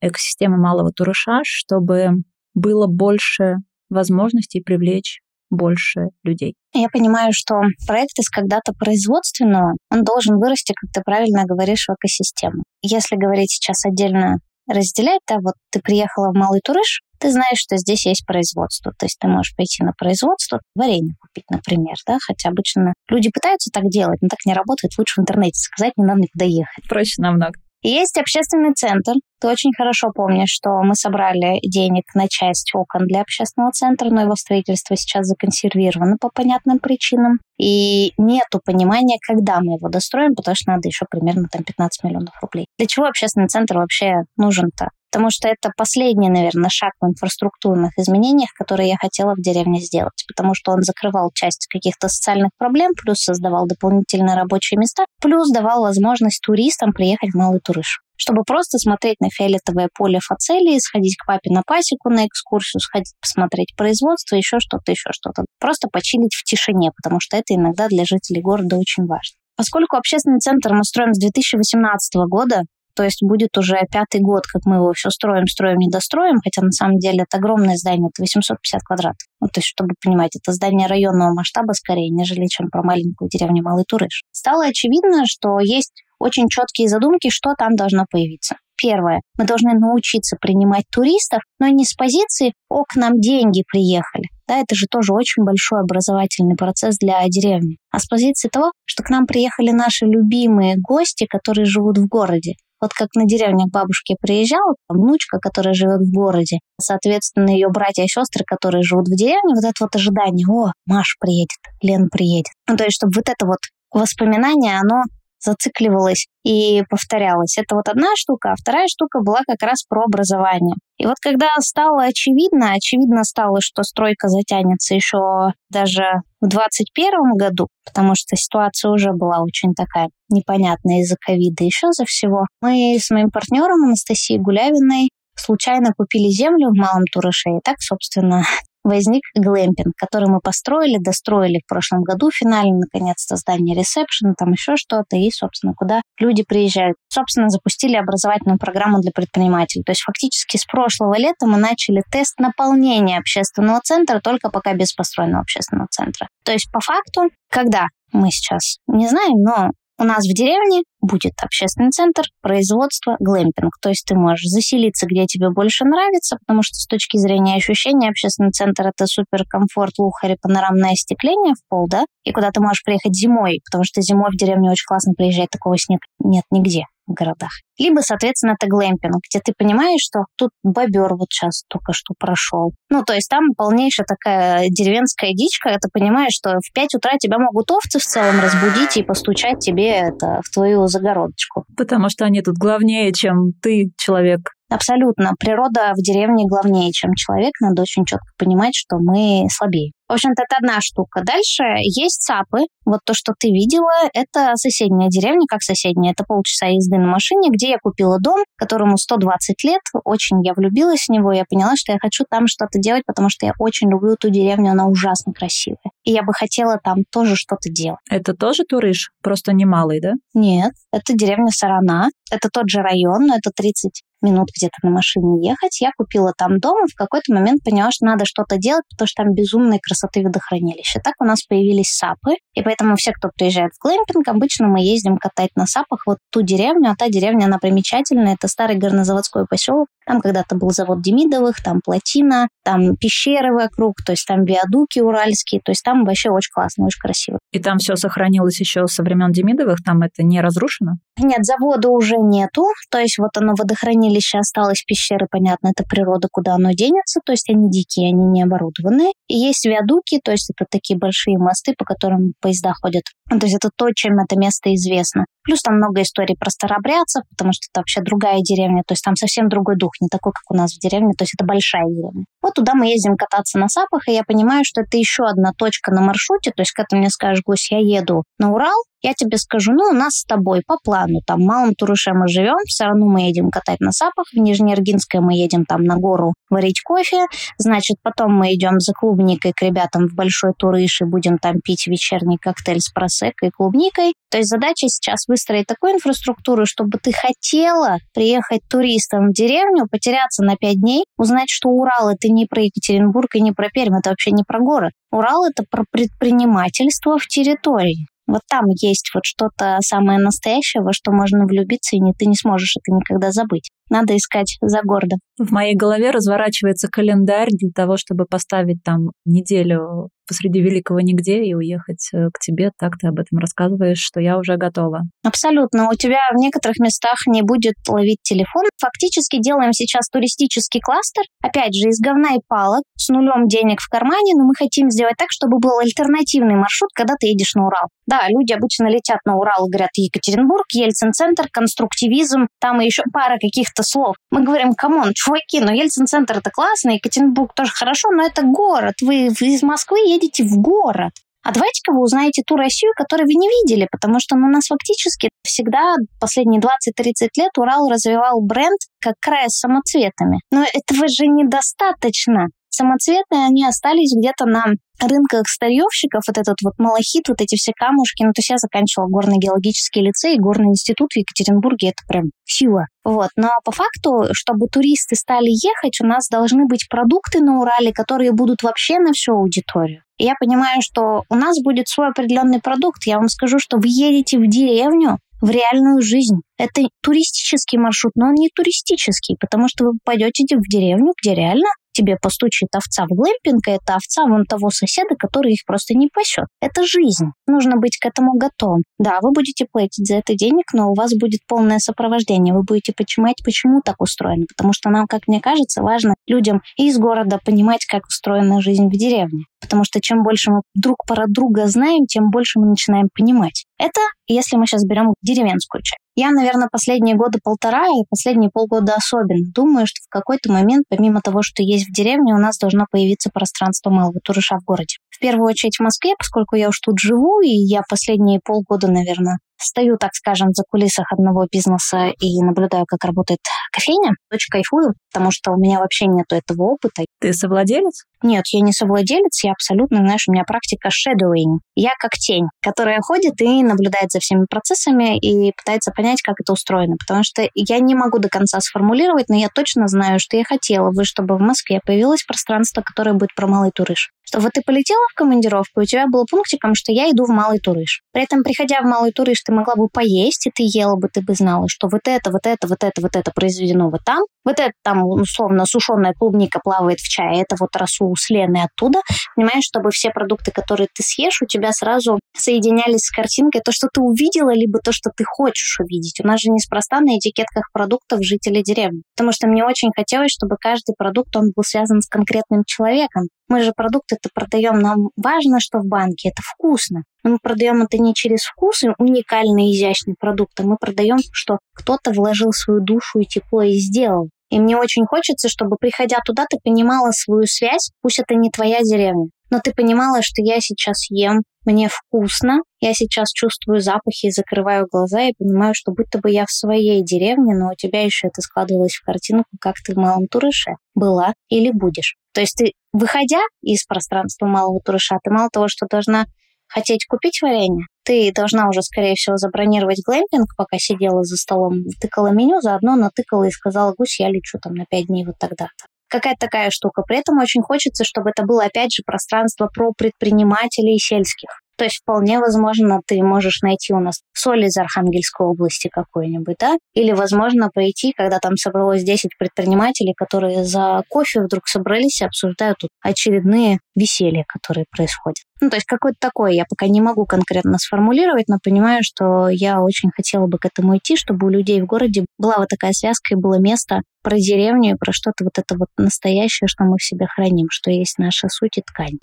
[0.00, 2.10] экосистемы малого туруша, чтобы
[2.54, 3.56] было больше
[3.88, 6.54] возможностей привлечь больше людей.
[6.74, 7.54] Я понимаю, что
[7.86, 12.62] проект из когда-то производственного, он должен вырасти, как ты правильно говоришь, в экосистему.
[12.82, 17.76] Если говорить сейчас отдельно разделять, да, вот ты приехала в Малый Турыш, ты знаешь, что
[17.76, 18.92] здесь есть производство.
[18.98, 23.70] То есть ты можешь пойти на производство, варенье купить, например, да, хотя обычно люди пытаются
[23.72, 24.92] так делать, но так не работает.
[24.96, 26.88] Лучше в интернете сказать, не надо никуда ехать.
[26.88, 27.58] Проще намного.
[27.82, 29.12] Есть общественный центр.
[29.40, 34.22] Ты очень хорошо помнишь, что мы собрали денег на часть окон для общественного центра, но
[34.22, 37.38] его строительство сейчас законсервировано по понятным причинам.
[37.56, 42.34] И нету понимания, когда мы его достроим, потому что надо еще примерно там 15 миллионов
[42.42, 42.66] рублей.
[42.78, 44.88] Для чего общественный центр вообще нужен-то?
[45.10, 50.24] Потому что это последний, наверное, шаг в инфраструктурных изменениях, которые я хотела в деревне сделать,
[50.28, 55.82] потому что он закрывал часть каких-то социальных проблем, плюс создавал дополнительные рабочие места, плюс давал
[55.82, 61.24] возможность туристам приехать в Малый Турыш чтобы просто смотреть на фиолетовое поле фацелии, сходить к
[61.24, 65.44] папе на пасеку на экскурсию, сходить посмотреть производство, еще что-то, еще что-то.
[65.60, 69.38] Просто почилить в тишине, потому что это иногда для жителей города очень важно.
[69.56, 72.62] Поскольку общественный центр мы строим с 2018 года,
[72.98, 76.62] то есть будет уже пятый год, как мы его все строим, строим, не достроим, хотя
[76.62, 79.28] на самом деле это огромное здание, это 850 квадратов.
[79.40, 83.62] Ну, то есть, чтобы понимать, это здание районного масштаба скорее, нежели чем про маленькую деревню
[83.62, 84.24] Малый Турыш.
[84.32, 88.56] Стало очевидно, что есть очень четкие задумки, что там должно появиться.
[88.76, 89.20] Первое.
[89.38, 94.24] Мы должны научиться принимать туристов, но не с позиции «о, к нам деньги приехали».
[94.48, 97.76] Да, это же тоже очень большой образовательный процесс для деревни.
[97.92, 102.54] А с позиции того, что к нам приехали наши любимые гости, которые живут в городе.
[102.80, 108.04] Вот как на деревне к бабушке приезжала внучка, которая живет в городе, соответственно, ее братья
[108.04, 112.52] и сестры, которые живут в деревне, вот это вот ожидание, о, Маш приедет, Лен приедет.
[112.68, 113.58] Ну, то есть, чтобы вот это вот
[113.90, 115.02] воспоминание, оно
[115.40, 117.56] зацикливалось и повторялось.
[117.58, 120.74] Это вот одна штука, а вторая штука была как раз про образование.
[120.98, 126.02] И вот когда стало очевидно, очевидно стало, что стройка затянется еще даже
[126.40, 132.04] в 2021 году, потому что ситуация уже была очень такая непонятная из-за ковида, еще за
[132.04, 137.76] всего, мы с моим партнером Анастасией Гулявиной случайно купили землю в Малом Турыше, и так,
[137.80, 138.44] собственно,
[138.88, 144.76] возник глэмпинг, который мы построили, достроили в прошлом году финально, наконец-то, здание ресепшн, там еще
[144.76, 146.96] что-то, и, собственно, куда люди приезжают.
[147.08, 149.84] Собственно, запустили образовательную программу для предпринимателей.
[149.84, 154.92] То есть фактически с прошлого лета мы начали тест наполнения общественного центра, только пока без
[154.92, 156.28] построенного общественного центра.
[156.44, 161.34] То есть по факту, когда мы сейчас не знаем, но у нас в деревне будет
[161.42, 163.72] общественный центр производства глэмпинг.
[163.80, 168.08] То есть ты можешь заселиться, где тебе больше нравится, потому что с точки зрения ощущения
[168.08, 172.84] общественный центр— это супер комфорт, лухари, панорамное остекление в пол, да, и куда ты можешь
[172.84, 177.14] приехать зимой, потому что зимой в деревню очень классно приезжать, такого снега нет нигде в
[177.14, 177.50] городах.
[177.78, 182.72] Либо, соответственно, это глэмпинг, где ты понимаешь, что тут бобер вот сейчас только что прошел.
[182.90, 187.38] Ну, то есть там полнейшая такая деревенская дичка, ты понимаешь, что в 5 утра тебя
[187.38, 191.64] могут овцы в целом разбудить и постучать тебе это в твою загородочку.
[191.76, 194.40] Потому что они тут главнее, чем ты, человек.
[194.70, 195.32] Абсолютно.
[195.38, 197.52] Природа в деревне главнее, чем человек.
[197.60, 199.92] Надо очень четко понимать, что мы слабее.
[200.08, 201.22] В общем-то, это одна штука.
[201.22, 202.60] Дальше есть ЦАПы.
[202.86, 206.12] Вот то, что ты видела, это соседняя деревня, как соседняя.
[206.12, 209.82] Это полчаса езды на машине, где я купила дом, которому 120 лет.
[210.04, 211.32] Очень я влюбилась в него.
[211.32, 214.72] Я поняла, что я хочу там что-то делать, потому что я очень люблю ту деревню.
[214.72, 215.78] Она ужасно красивая.
[216.04, 218.00] И я бы хотела там тоже что-то делать.
[218.10, 219.10] Это тоже Турыш?
[219.22, 220.12] Просто немалый, да?
[220.32, 222.08] Нет, это деревня Сарана.
[222.30, 225.80] Это тот же район, но это 30 минут где-то на машине ехать.
[225.80, 229.22] Я купила там дом и в какой-то момент поняла, что надо что-то делать, потому что
[229.24, 231.00] там безумные красоты водохранилища.
[231.02, 235.18] Так у нас появились САПы, и поэтому все, кто приезжает в глэмпинг, обычно мы ездим
[235.18, 239.88] катать на САПах вот ту деревню, а та деревня, она примечательная, это старый горнозаводской поселок,
[240.08, 245.60] там когда-то был завод Демидовых, там плотина, там пещеры вокруг, то есть там виадуки уральские,
[245.62, 247.38] то есть там вообще очень классно, очень красиво.
[247.52, 250.92] И там все сохранилось еще со времен Демидовых, там это не разрушено?
[251.18, 256.54] Нет, завода уже нету, то есть вот оно водохранилище осталось, пещеры, понятно, это природа, куда
[256.54, 259.12] оно денется, то есть они дикие, они не оборудованные.
[259.28, 263.04] Есть виадуки, то есть это такие большие мосты, по которым поезда ходят.
[263.28, 265.26] То есть это то, чем это место известно.
[265.44, 269.16] Плюс там много историй про старобрядцев, потому что это вообще другая деревня, то есть там
[269.16, 272.24] совсем другой дух, не такой, как у нас в деревне, то есть это большая деревня.
[272.42, 275.92] Вот туда мы ездим кататься на сапах, и я понимаю, что это еще одна точка
[275.92, 279.38] на маршруте, то есть когда ты мне скажешь, Гусь, я еду на Урал, я тебе
[279.38, 282.84] скажу, ну, у нас с тобой по плану, там, в Малом Туруше мы живем, все
[282.84, 287.26] равно мы едем катать на сапах, в Нижнеиргинское мы едем там на гору варить кофе,
[287.58, 291.86] значит, потом мы идем за клубникой к ребятам в Большой Турыш и будем там пить
[291.86, 294.14] вечерний коктейль с просекой и клубникой.
[294.30, 300.42] То есть задача сейчас выстроить такую инфраструктуру, чтобы ты хотела приехать туристом в деревню, потеряться
[300.42, 304.10] на пять дней, узнать, что Урал это не про Екатеринбург и не про Пермь, это
[304.10, 304.92] вообще не про город.
[305.10, 308.06] Урал это про предпринимательство в территории.
[308.28, 312.36] Вот там есть вот что-то самое настоящее, во что можно влюбиться, и не, ты не
[312.36, 313.70] сможешь это никогда забыть.
[313.90, 315.18] Надо искать за городом.
[315.38, 321.54] В моей голове разворачивается календарь для того, чтобы поставить там неделю посреди великого нигде и
[321.54, 322.70] уехать э, к тебе.
[322.78, 325.00] Так ты об этом рассказываешь, что я уже готова.
[325.24, 325.88] Абсолютно.
[325.88, 328.64] У тебя в некоторых местах не будет ловить телефон.
[328.78, 331.22] Фактически делаем сейчас туристический кластер.
[331.42, 335.16] Опять же, из говна и палок, с нулем денег в кармане, но мы хотим сделать
[335.16, 337.88] так, чтобы был альтернативный маршрут, когда ты едешь на Урал.
[338.08, 343.34] Да, люди обычно летят на Урал и говорят Екатеринбург, Ельцин-центр, конструктивизм, там и еще пара
[343.34, 344.16] каких-то слов.
[344.30, 348.94] Мы говорим, come on, чуваки, ну Ельцин-центр это классно, Екатеринбург тоже хорошо, но это город.
[349.02, 351.12] Вы, из Москвы едете в город.
[351.44, 355.28] А давайте-ка вы узнаете ту Россию, которую вы не видели, потому что ну, нас фактически
[355.42, 360.40] всегда последние 20-30 лет Урал развивал бренд как край с самоцветами.
[360.50, 362.48] Но этого же недостаточно.
[362.78, 364.66] Самоцветные они остались где-то на
[365.00, 368.22] рынках старьевщиков, вот этот вот малахит, вот эти все камушки.
[368.22, 372.86] Ну, то есть я заканчивала горно-геологический лицей, горный институт в Екатеринбурге, это прям сила.
[373.04, 373.30] Вот.
[373.34, 378.30] Но по факту, чтобы туристы стали ехать, у нас должны быть продукты на Урале, которые
[378.30, 380.02] будут вообще на всю аудиторию.
[380.16, 383.06] И я понимаю, что у нас будет свой определенный продукт.
[383.06, 386.36] Я вам скажу, что вы едете в деревню, в реальную жизнь.
[386.58, 391.68] Это туристический маршрут, но он не туристический, потому что вы пойдете в деревню, где реально
[391.98, 396.08] тебе постучит овца в глэмпинг, и это овца вон того соседа, который их просто не
[396.08, 396.46] пасет.
[396.60, 397.26] Это жизнь.
[397.46, 398.84] Нужно быть к этому готовым.
[398.98, 402.54] Да, вы будете платить за это денег, но у вас будет полное сопровождение.
[402.54, 404.44] Вы будете понимать, почему так устроено.
[404.48, 408.92] Потому что нам, как мне кажется, важно людям из города понимать, как устроена жизнь в
[408.92, 409.44] деревне.
[409.60, 413.64] Потому что чем больше мы друг про друга знаем, тем больше мы начинаем понимать.
[413.78, 416.00] Это если мы сейчас берем деревенскую часть.
[416.14, 421.20] Я, наверное, последние годы полтора и последние полгода особенно думаю, что в какой-то момент, помимо
[421.20, 424.96] того, что есть в деревне, у нас должно появиться пространство малого туриша в городе.
[425.18, 429.38] В первую очередь в Москве, поскольку я уж тут живу, и я последние полгода, наверное,
[429.60, 433.40] стою, так скажем, за кулисах одного бизнеса и наблюдаю, как работает
[433.72, 434.12] кофейня.
[434.32, 437.04] Очень кайфую, потому что у меня вообще нету этого опыта.
[437.20, 438.04] Ты совладелец?
[438.22, 441.58] Нет, я не совладелец, я абсолютно, знаешь, у меня практика shadowing.
[441.74, 446.52] Я как тень, которая ходит и наблюдает за всеми процессами и пытается понять, как это
[446.52, 446.94] устроено.
[446.96, 450.92] Потому что я не могу до конца сформулировать, но я точно знаю, что я хотела
[450.92, 454.10] бы, чтобы в Москве появилось пространство, которое будет про малый турыш.
[454.28, 457.30] Что вот ты полетела в командировку, и у тебя было пунктиком, что я иду в
[457.30, 458.02] малый турыш.
[458.12, 461.22] При этом, приходя в малый турыш, ты могла бы поесть, и ты ела бы, ты
[461.22, 464.60] бы знала, что вот это, вот это, вот это, вот это произведено вот там, вот
[464.60, 469.00] это там, условно, сушеная клубника плавает в чае, это вот росу с оттуда,
[469.36, 473.88] понимаешь, чтобы все продукты, которые ты съешь, у тебя сразу соединялись с картинкой то, что
[473.92, 476.20] ты увидела, либо то, что ты хочешь увидеть.
[476.22, 479.02] У нас же неспроста на этикетках продуктов жители деревни.
[479.16, 483.24] Потому что мне очень хотелось, чтобы каждый продукт, он был связан с конкретным человеком.
[483.48, 487.02] Мы же продукты-то продаем, нам важно, что в банке, это вкусно.
[487.24, 492.12] Но мы продаем это не через вкус уникальный, изящный продукт, а мы продаем, что кто-то
[492.12, 494.30] вложил свою душу и тепло и сделал.
[494.50, 498.80] И мне очень хочется, чтобы, приходя туда, ты понимала свою связь, пусть это не твоя
[498.80, 504.86] деревня, но ты понимала, что я сейчас ем, мне вкусно, я сейчас чувствую запахи, закрываю
[504.90, 508.40] глаза и понимаю, что будто бы я в своей деревне, но у тебя еще это
[508.40, 512.16] складывалось в картинку, как ты в Малом Турыше была или будешь.
[512.32, 516.26] То есть ты, выходя из пространства Малого Турыша, ты мало того, что должна
[516.68, 522.28] хотеть купить варенье, ты должна уже, скорее всего, забронировать глэмпинг, пока сидела за столом, тыкала
[522.28, 525.86] меню, заодно натыкала и сказала, гусь, я лечу там на пять дней вот тогда-то.
[526.08, 527.02] Какая-то такая штука.
[527.06, 531.50] При этом очень хочется, чтобы это было, опять же, пространство про предпринимателей сельских.
[531.78, 536.76] То есть вполне возможно, ты можешь найти у нас соль из Архангельской области какой-нибудь, да?
[536.92, 542.78] Или, возможно, пойти, когда там собралось 10 предпринимателей, которые за кофе вдруг собрались и обсуждают
[542.78, 545.44] тут очередные веселья, которые происходят.
[545.60, 549.80] Ну, то есть какое-то такое я пока не могу конкретно сформулировать, но понимаю, что я
[549.80, 553.34] очень хотела бы к этому идти, чтобы у людей в городе была вот такая связка
[553.34, 557.04] и было место про деревню и про что-то вот это вот настоящее, что мы в
[557.04, 559.18] себе храним, что есть наша суть и ткань.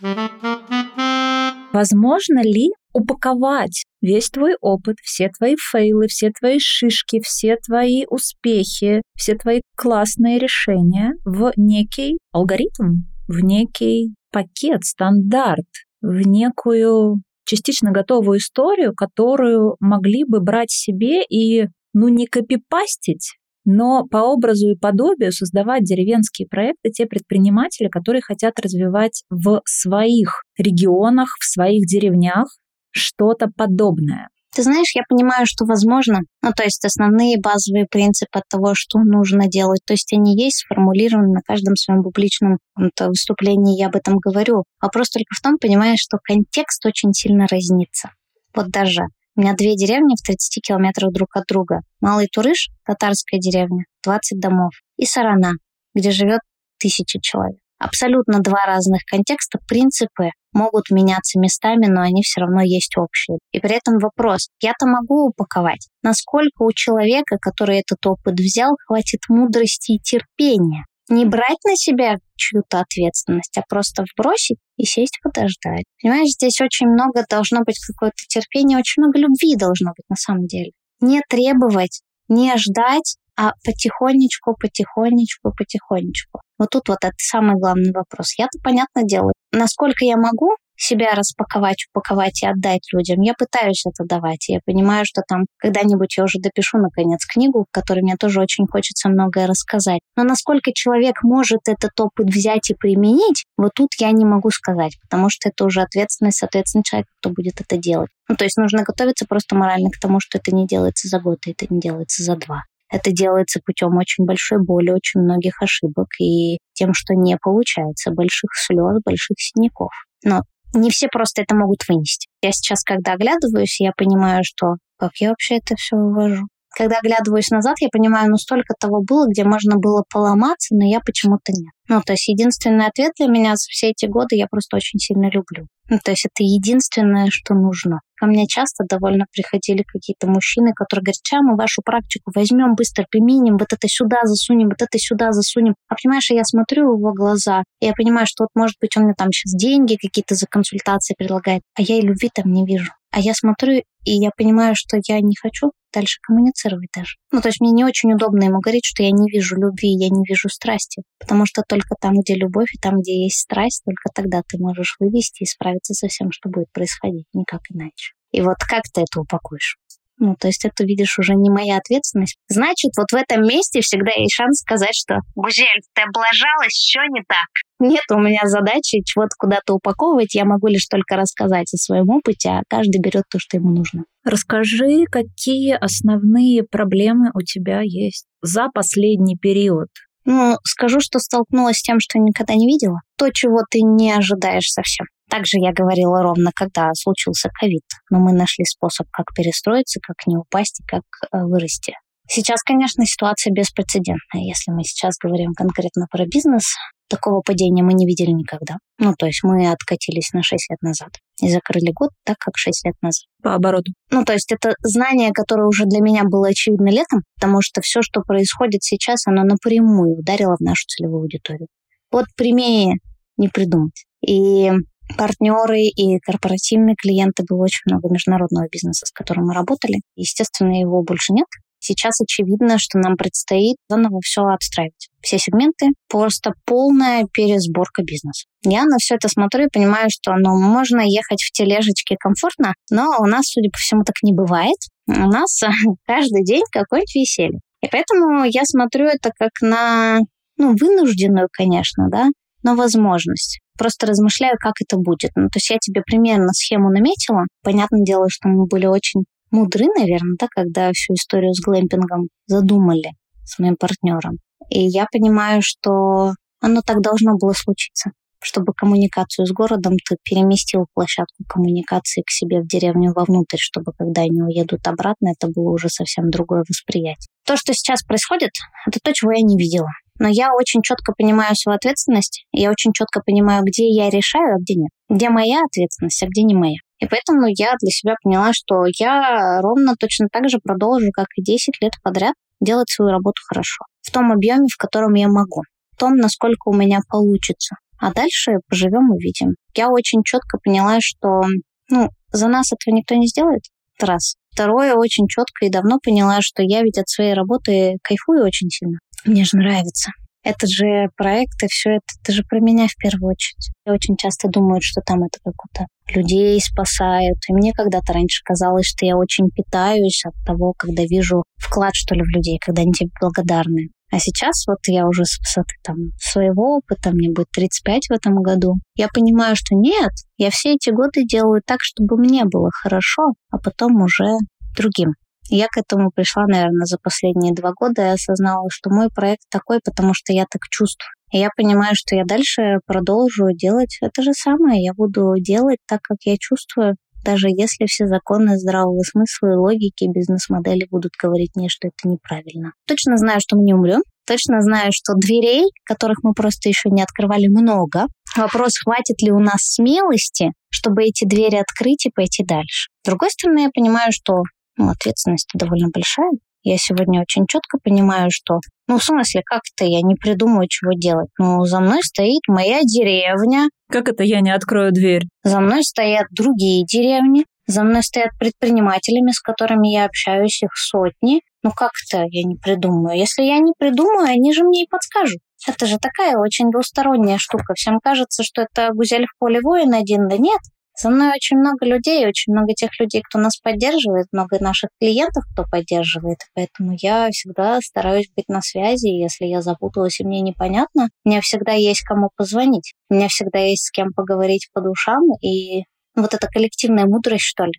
[1.76, 9.02] Возможно ли упаковать весь твой опыт, все твои фейлы, все твои шишки, все твои успехи,
[9.18, 15.68] все твои классные решения в некий алгоритм, в некий пакет, стандарт,
[16.02, 23.36] в некую частично готовую историю, которую могли бы брать себе и, ну, не копипастить,
[23.66, 30.44] но по образу и подобию создавать деревенские проекты те предприниматели, которые хотят развивать в своих
[30.58, 32.48] регионах, в своих деревнях
[32.92, 34.30] что-то подобное.
[34.56, 39.50] Ты знаешь, я понимаю, что возможно, ну, то есть основные базовые принципы того, что нужно
[39.50, 44.64] делать, то есть они есть сформулированы на каждом своем публичном выступлении, я об этом говорю.
[44.82, 48.12] Вопрос только в том, понимаешь, что контекст очень сильно разнится.
[48.56, 49.02] Вот даже
[49.36, 51.82] у меня две деревни в 30 километрах друг от друга.
[52.00, 54.72] Малый Турыш, татарская деревня, 20 домов.
[54.98, 55.54] И Сарана,
[55.94, 56.40] где живет
[56.80, 57.60] тысяча человек.
[57.78, 63.38] Абсолютно два разных контекста, принципы могут меняться местами, но они все равно есть общие.
[63.52, 69.20] И при этом вопрос, я-то могу упаковать, насколько у человека, который этот опыт взял, хватит
[69.28, 75.86] мудрости и терпения не брать на себя чью-то ответственность, а просто вбросить и сесть подождать.
[76.02, 80.48] Понимаешь, здесь очень много должно быть какое-то терпение, очень много любви должно быть на самом
[80.48, 80.72] деле.
[81.02, 86.42] Не требовать, не ждать, а потихонечку, потихонечку, потихонечку.
[86.58, 88.34] Вот тут вот это самый главный вопрос.
[88.38, 89.34] Я-то, понятно делаю.
[89.52, 93.22] Насколько я могу, себя распаковать, упаковать и отдать людям.
[93.22, 94.48] Я пытаюсь это давать.
[94.50, 98.68] Я понимаю, что там когда-нибудь я уже допишу, наконец, книгу, в которой мне тоже очень
[98.68, 100.02] хочется многое рассказать.
[100.16, 104.98] Но насколько человек может этот опыт взять и применить, вот тут я не могу сказать,
[105.02, 108.10] потому что это уже ответственность, соответственно, человека, кто будет это делать.
[108.28, 111.40] Ну, то есть нужно готовиться просто морально к тому, что это не делается за год,
[111.46, 112.64] и это не делается за два.
[112.92, 118.52] Это делается путем очень большой боли, очень многих ошибок и тем, что не получается, больших
[118.54, 119.92] слез, больших синяков.
[120.24, 122.28] Но не все просто это могут вынести.
[122.42, 126.48] Я сейчас, когда оглядываюсь, я понимаю, что как я вообще это все вывожу.
[126.76, 131.00] Когда оглядываюсь назад, я понимаю, ну столько того было, где можно было поломаться, но я
[131.00, 131.72] почему-то нет.
[131.88, 135.30] Ну, то есть единственный ответ для меня за все эти годы я просто очень сильно
[135.30, 135.68] люблю.
[135.88, 138.02] Ну, то есть это единственное, что нужно.
[138.18, 143.06] Ко мне часто довольно приходили какие-то мужчины, которые говорят, сейчас мы вашу практику возьмем, быстро
[143.10, 145.76] применим, вот это сюда засунем, вот это сюда засунем.
[145.88, 149.04] А понимаешь, я смотрю в его глаза, и я понимаю, что вот, может быть, он
[149.04, 152.92] мне там сейчас деньги какие-то за консультации предлагает, а я и любви там не вижу.
[153.12, 157.16] А я смотрю, и я понимаю, что я не хочу дальше коммуницировать даже.
[157.32, 160.10] Ну, то есть мне не очень удобно ему говорить, что я не вижу любви, я
[160.10, 161.04] не вижу страсти.
[161.20, 164.96] Потому что только там, где любовь, и там, где есть страсть, только тогда ты можешь
[165.00, 167.26] вывести и справиться со всем, что будет происходить.
[167.34, 168.14] Никак иначе.
[168.32, 169.78] И вот как ты это упакуешь?
[170.18, 172.38] Ну, то есть это, видишь, уже не моя ответственность.
[172.48, 177.22] Значит, вот в этом месте всегда есть шанс сказать, что «Гузель, ты облажалась, все не
[177.28, 177.48] так».
[177.80, 182.50] Нет у меня задачи чего-то куда-то упаковывать, я могу лишь только рассказать о своем опыте,
[182.50, 184.06] а каждый берет то, что ему нужно.
[184.24, 189.90] Расскажи, какие основные проблемы у тебя есть за последний период?
[190.24, 193.02] Ну, скажу, что столкнулась с тем, что никогда не видела.
[193.18, 195.06] То, чего ты не ожидаешь совсем.
[195.30, 197.84] Также я говорила ровно, когда случился ковид.
[198.10, 201.94] Но мы нашли способ, как перестроиться, как не упасть и как э, вырасти.
[202.28, 204.42] Сейчас, конечно, ситуация беспрецедентная.
[204.42, 206.74] Если мы сейчас говорим конкретно про бизнес,
[207.08, 208.78] такого падения мы не видели никогда.
[208.98, 211.10] Ну, то есть мы откатились на 6 лет назад
[211.42, 213.26] и закрыли год так, как 6 лет назад.
[213.44, 213.92] По обороту.
[214.10, 218.02] Ну, то есть это знание, которое уже для меня было очевидно летом, потому что все,
[218.02, 221.68] что происходит сейчас, оно напрямую ударило в нашу целевую аудиторию.
[222.12, 222.96] Вот прямее
[223.38, 224.06] не придумать.
[224.26, 224.72] И
[225.18, 230.02] партнеры и корпоративные клиенты, было очень много международного бизнеса, с которым мы работали.
[230.16, 231.48] Естественно, его больше нет.
[231.80, 235.10] Сейчас очевидно, что нам предстоит заново все отстраивать.
[235.22, 238.48] Все сегменты, просто полная пересборка бизнеса.
[238.64, 243.16] Я на все это смотрю и понимаю, что ну, можно ехать в тележечке комфортно, но
[243.20, 244.78] у нас, судя по всему, так не бывает.
[245.08, 245.62] У нас
[246.08, 247.60] каждый день какое-нибудь веселье.
[247.82, 250.22] И поэтому я смотрю это как на,
[250.58, 252.30] ну, вынужденную, конечно, да,
[252.64, 253.60] но возможность.
[253.78, 255.32] Просто размышляю, как это будет.
[255.36, 257.46] Ну, то есть я тебе примерно схему наметила.
[257.64, 263.12] Понятное дело, что мы были очень мудры, наверное, да, когда всю историю с глэмпингом задумали
[263.44, 264.38] с моим партнером.
[264.70, 268.12] И я понимаю, что оно так должно было случиться
[268.46, 274.22] чтобы коммуникацию с городом ты переместил площадку коммуникации к себе в деревню вовнутрь, чтобы когда
[274.22, 277.28] они уедут обратно, это было уже совсем другое восприятие.
[277.46, 278.52] То, что сейчас происходит,
[278.88, 279.90] это то, чего я не видела.
[280.20, 284.56] Но я очень четко понимаю свою ответственность, и я очень четко понимаю, где я решаю,
[284.56, 284.90] а где нет.
[285.10, 286.78] Где моя ответственность, а где не моя.
[287.00, 291.44] И поэтому я для себя поняла, что я ровно точно так же продолжу, как и
[291.44, 293.84] 10 лет подряд, делать свою работу хорошо.
[294.02, 295.64] В том объеме, в котором я могу.
[295.92, 297.76] В том, насколько у меня получится.
[298.00, 299.56] А дальше поживем и увидим.
[299.76, 301.42] Я очень четко поняла, что
[301.90, 303.64] ну, за нас этого никто не сделает.
[304.00, 304.36] Раз.
[304.52, 309.00] Второе, очень четко и давно поняла, что я ведь от своей работы кайфую очень сильно.
[309.26, 310.12] Мне же нравится.
[310.44, 313.72] Это же проект, и все это, это же про меня в первую очередь.
[313.84, 317.40] Я очень часто думаю, что там это как-то людей спасают.
[317.50, 322.14] И мне когда-то раньше казалось, что я очень питаюсь от того, когда вижу вклад, что
[322.14, 323.90] ли, в людей, когда они тебе благодарны.
[324.12, 328.36] А сейчас вот я уже с высоты там своего опыта, мне будет 35 в этом
[328.44, 333.34] году, я понимаю, что нет, я все эти годы делаю так, чтобы мне было хорошо,
[333.50, 334.38] а потом уже
[334.78, 335.14] другим.
[335.50, 339.80] Я к этому пришла, наверное, за последние два года и осознала, что мой проект такой,
[339.84, 341.14] потому что я так чувствую.
[341.32, 344.84] И я понимаю, что я дальше продолжу делать это же самое.
[344.84, 350.06] Я буду делать так, как я чувствую, даже если все законы здравого смысла и логики
[350.08, 352.74] бизнес-модели будут говорить мне, что это неправильно.
[352.88, 357.02] Точно знаю, что мы не умрем, точно знаю, что дверей, которых мы просто еще не
[357.02, 358.06] открывали, много.
[358.38, 362.90] Вопрос, хватит ли у нас смелости, чтобы эти двери открыть и пойти дальше.
[363.04, 364.44] С другой стороны, я понимаю, что
[364.78, 366.32] ну, ответственность довольно большая.
[366.64, 371.30] Я сегодня очень четко понимаю, что, ну, в смысле, как-то я не придумаю, чего делать.
[371.38, 373.70] Ну, за мной стоит моя деревня.
[373.88, 375.26] Как это я не открою дверь?
[375.44, 377.46] За мной стоят другие деревни.
[377.68, 381.42] За мной стоят предпринимателями, с которыми я общаюсь, их сотни.
[381.64, 383.18] Ну как-то я не придумаю.
[383.18, 385.40] Если я не придумаю, они же мне и подскажут.
[385.68, 387.74] Это же такая очень двусторонняя штука.
[387.76, 390.28] Всем кажется, что это гузель в поле воин один.
[390.28, 390.60] Да нет,
[390.96, 395.44] со мной очень много людей, очень много тех людей, кто нас поддерживает, много наших клиентов,
[395.52, 396.40] кто поддерживает.
[396.54, 399.08] Поэтому я всегда стараюсь быть на связи.
[399.08, 402.94] Если я запуталась и мне непонятно, у меня всегда есть кому позвонить.
[403.10, 405.22] У меня всегда есть с кем поговорить по душам.
[405.42, 405.84] И
[406.16, 407.74] вот эта коллективная мудрость, что ли,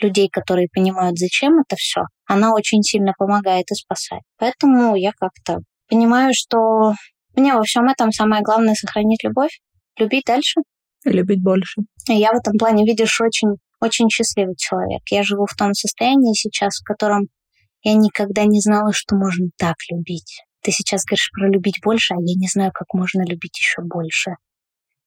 [0.00, 4.22] людей, которые понимают, зачем это все, она очень сильно помогает и спасает.
[4.38, 6.94] Поэтому я как-то понимаю, что
[7.34, 9.60] мне во всем этом самое главное сохранить любовь,
[9.98, 10.60] любить дальше,
[11.10, 11.82] любить больше.
[12.08, 15.02] Я в этом плане, видишь, очень, очень счастливый человек.
[15.10, 17.28] Я живу в том состоянии сейчас, в котором
[17.82, 20.42] Я никогда не знала, что можно так любить.
[20.62, 24.32] Ты сейчас говоришь про любить больше, а я не знаю, как можно любить еще больше.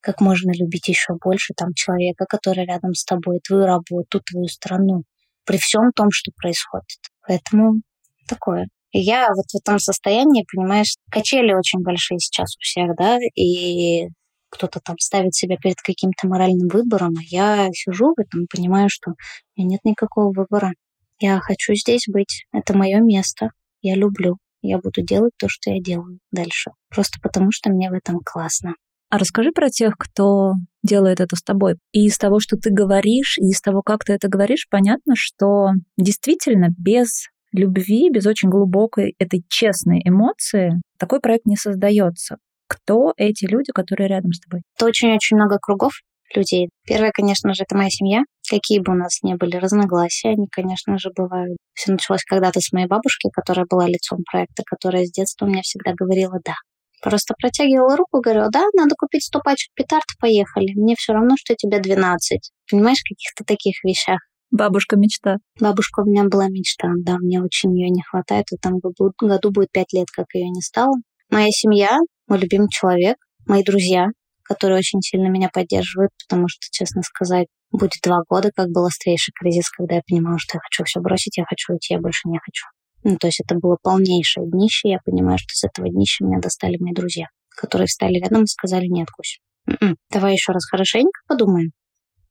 [0.01, 5.03] Как можно любить еще больше там человека, который рядом с тобой, твою работу, твою страну,
[5.45, 6.99] при всем том, что происходит.
[7.27, 7.81] Поэтому
[8.29, 8.67] такое.
[8.91, 14.07] И я вот в этом состоянии, понимаешь, качели очень большие сейчас у всех, да, и
[14.49, 18.89] кто-то там ставит себя перед каким-то моральным выбором, а я сижу в этом и понимаю,
[18.89, 19.13] что у
[19.61, 20.71] меня нет никакого выбора.
[21.19, 22.45] Я хочу здесь быть.
[22.51, 23.49] Это мое место.
[23.81, 24.37] Я люблю.
[24.61, 26.71] Я буду делать то, что я делаю дальше.
[26.89, 28.73] Просто потому, что мне в этом классно.
[29.09, 31.75] А расскажи про тех, кто делает это с тобой.
[31.91, 35.71] И из того, что ты говоришь, и из того, как ты это говоришь, понятно, что
[35.97, 42.37] действительно без любви, без очень глубокой этой честной эмоции такой проект не создается.
[42.69, 44.61] Кто эти люди, которые рядом с тобой?
[44.77, 45.93] Это очень-очень много кругов
[46.35, 46.69] людей.
[46.85, 48.21] Первое, конечно же, это моя семья.
[48.47, 51.57] Какие бы у нас ни были разногласия, они, конечно же, бывают.
[51.73, 55.93] Все началось когда-то с моей бабушки, которая была лицом проекта, которая с детства мне всегда
[55.97, 56.53] говорила «да».
[57.01, 60.73] Просто протягивала руку, говорила, да, надо купить 100 пачек петард, поехали.
[60.75, 62.51] Мне все равно, что тебе 12.
[62.69, 64.19] Понимаешь, каких-то таких вещах.
[64.51, 65.37] Бабушка мечта.
[65.59, 68.47] Бабушка у меня была мечта, да, мне очень ее не хватает.
[68.49, 70.93] В этом году, году будет пять лет, как ее не стало.
[71.29, 71.99] Моя семья,
[72.29, 74.07] мой любимый человек, мои друзья,
[74.43, 79.33] которые очень сильно меня поддерживают, потому что, честно сказать, будет два года, как был острейший
[79.37, 82.39] кризис, когда я понимала, что я хочу все бросить, я хочу уйти, я больше не
[82.39, 82.65] хочу.
[83.03, 86.77] Ну, то есть это было полнейшее днище, я понимаю, что с этого днища меня достали
[86.79, 91.71] мои друзья, которые встали рядом и сказали, нет, Кусь, м-м, давай еще раз хорошенько подумаем.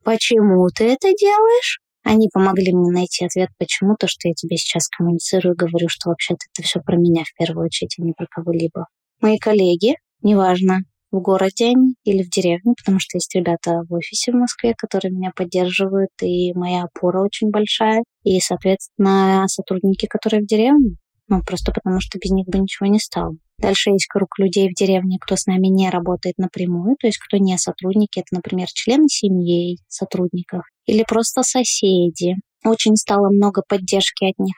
[0.05, 1.81] Почему ты это делаешь?
[2.05, 6.47] Они помогли мне найти ответ, почему то, что я тебе сейчас коммуницирую, говорю, что вообще-то
[6.53, 8.87] это все про меня в первую очередь, а не про кого-либо.
[9.21, 14.31] Мои коллеги, неважно, в городе они или в деревне, потому что есть ребята в офисе
[14.31, 20.47] в Москве, которые меня поддерживают, и моя опора очень большая, и, соответственно, сотрудники, которые в
[20.47, 20.97] деревне,
[21.29, 23.33] ну, просто потому что без них бы ничего не стало.
[23.59, 27.39] Дальше есть круг людей в деревне, кто с нами не работает напрямую, то есть кто
[27.39, 32.37] не сотрудники, это, например, члены семьи сотрудников или просто соседи.
[32.65, 34.55] Очень стало много поддержки от них.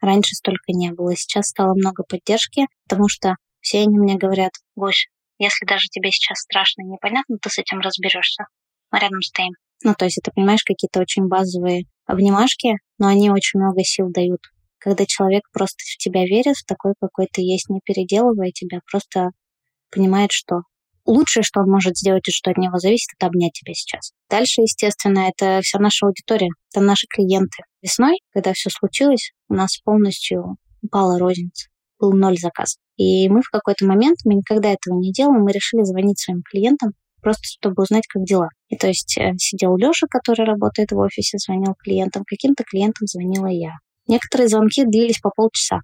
[0.00, 5.08] Раньше столько не было, сейчас стало много поддержки, потому что все они мне говорят, Гош,
[5.38, 8.44] если даже тебе сейчас страшно и непонятно, ты с этим разберешься.
[8.92, 9.54] Мы рядом стоим.
[9.82, 14.40] Ну, то есть это, понимаешь, какие-то очень базовые обнимашки, но они очень много сил дают.
[14.78, 19.30] Когда человек просто в тебя верит, в такой, какой ты есть, не переделывая тебя, просто
[19.90, 20.60] понимает, что
[21.06, 24.12] лучшее, что он может сделать и что от него зависит, это обнять тебя сейчас.
[24.28, 27.62] Дальше, естественно, это вся наша аудитория, это наши клиенты.
[27.80, 31.68] Весной, когда все случилось, у нас полностью упала розница.
[31.98, 32.76] Был ноль заказ.
[32.96, 36.92] И мы в какой-то момент, мы никогда этого не делаем, мы решили звонить своим клиентам,
[37.20, 38.48] просто чтобы узнать, как дела.
[38.68, 43.46] И то есть э, сидел Леша, который работает в офисе, звонил клиентам, каким-то клиентам звонила
[43.46, 43.72] я.
[44.06, 45.80] Некоторые звонки длились по полчаса.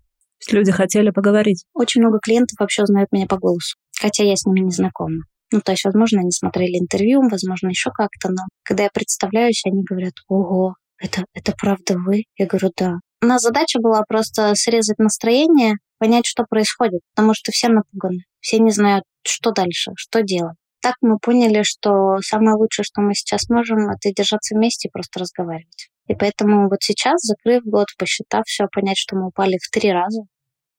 [0.50, 1.64] Люди хотели поговорить?
[1.74, 5.24] Очень много клиентов вообще узнают меня по голосу, хотя я с ними не знакома.
[5.52, 9.82] Ну, то есть, возможно, они смотрели интервью, возможно, еще как-то, но когда я представляюсь, они
[9.82, 12.24] говорят, ого, это, это правда вы?
[12.36, 12.94] Я говорю, да.
[13.22, 18.58] У нас задача была просто срезать настроение, понять, что происходит, потому что все напуганы, все
[18.58, 20.56] не знают, что дальше, что делать.
[20.82, 25.20] Так мы поняли, что самое лучшее, что мы сейчас можем, это держаться вместе и просто
[25.20, 25.90] разговаривать.
[26.08, 30.22] И поэтому вот сейчас, закрыв год, посчитав все, понять, что мы упали в три раза,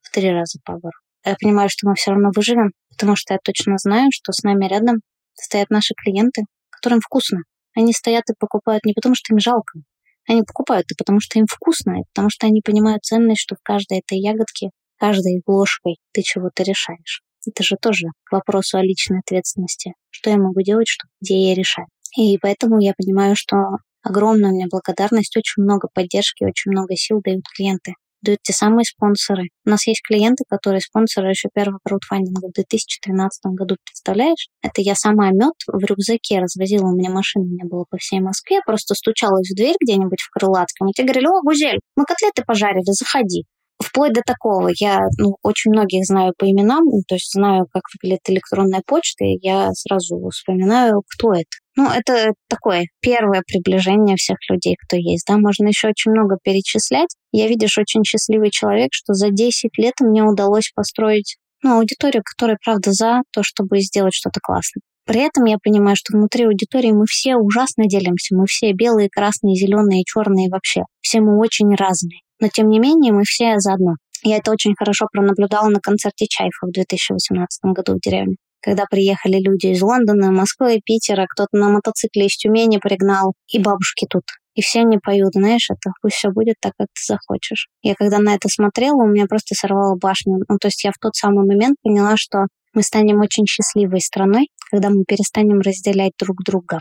[0.02, 0.98] в три раза по гору.
[1.24, 4.66] Я понимаю, что мы все равно выживем, потому что я точно знаю, что с нами
[4.66, 4.98] рядом
[5.36, 7.42] стоят наши клиенты, которым вкусно.
[7.76, 9.80] Они стоят и покупают не потому, что им жалко.
[10.28, 13.64] Они покупают и потому, что им вкусно, и потому что они понимают ценность, что в
[13.64, 14.72] каждой этой ягодке
[15.02, 17.24] каждой ложкой ты чего-то решаешь.
[17.48, 19.94] Это же тоже к вопросу о личной ответственности.
[20.12, 21.88] Что я могу делать, что где я решаю.
[22.16, 23.58] И поэтому я понимаю, что
[24.04, 27.94] огромная меня благодарность, очень много поддержки, очень много сил дают клиенты.
[28.22, 29.50] Дают те самые спонсоры.
[29.66, 34.50] У нас есть клиенты, которые спонсоры еще первого краудфандинга в 2013 году, представляешь?
[34.62, 38.60] Это я сама мед в рюкзаке развозила, у меня машина не было по всей Москве,
[38.64, 42.92] просто стучалась в дверь где-нибудь в Крылатском, и тебе говорили, о, Гузель, мы котлеты пожарили,
[42.92, 43.46] заходи
[43.82, 44.70] вплоть до такого.
[44.76, 49.26] Я ну, очень многих знаю по именам, ну, то есть знаю, как выглядит электронная почта,
[49.26, 51.50] и я сразу вспоминаю, кто это.
[51.78, 55.26] Ну, это такое первое приближение всех людей, кто есть.
[55.28, 57.16] Да, можно еще очень много перечислять.
[57.32, 62.58] Я, видишь, очень счастливый человек, что за 10 лет мне удалось построить ну, аудиторию, которая,
[62.64, 64.82] правда, за то, чтобы сделать что-то классное.
[65.06, 68.36] При этом я понимаю, что внутри аудитории мы все ужасно делимся.
[68.36, 70.84] Мы все белые, красные, зеленые, черные вообще.
[71.02, 72.22] Все мы очень разные.
[72.42, 73.96] Но тем не менее мы все заодно.
[74.24, 78.36] Я это очень хорошо пронаблюдала на концерте Чайфа в 2018 году в деревне.
[78.62, 84.06] Когда приехали люди из Лондона, Москвы, Питера, кто-то на мотоцикле из Тюмени пригнал, и бабушки
[84.10, 84.24] тут.
[84.54, 87.70] И все не поют, знаешь, это пусть все будет так, как ты захочешь.
[87.82, 90.40] Я когда на это смотрела, у меня просто сорвало башню.
[90.48, 94.50] Ну, то есть я в тот самый момент поняла, что мы станем очень счастливой страной,
[94.70, 96.80] когда мы перестанем разделять друг друга.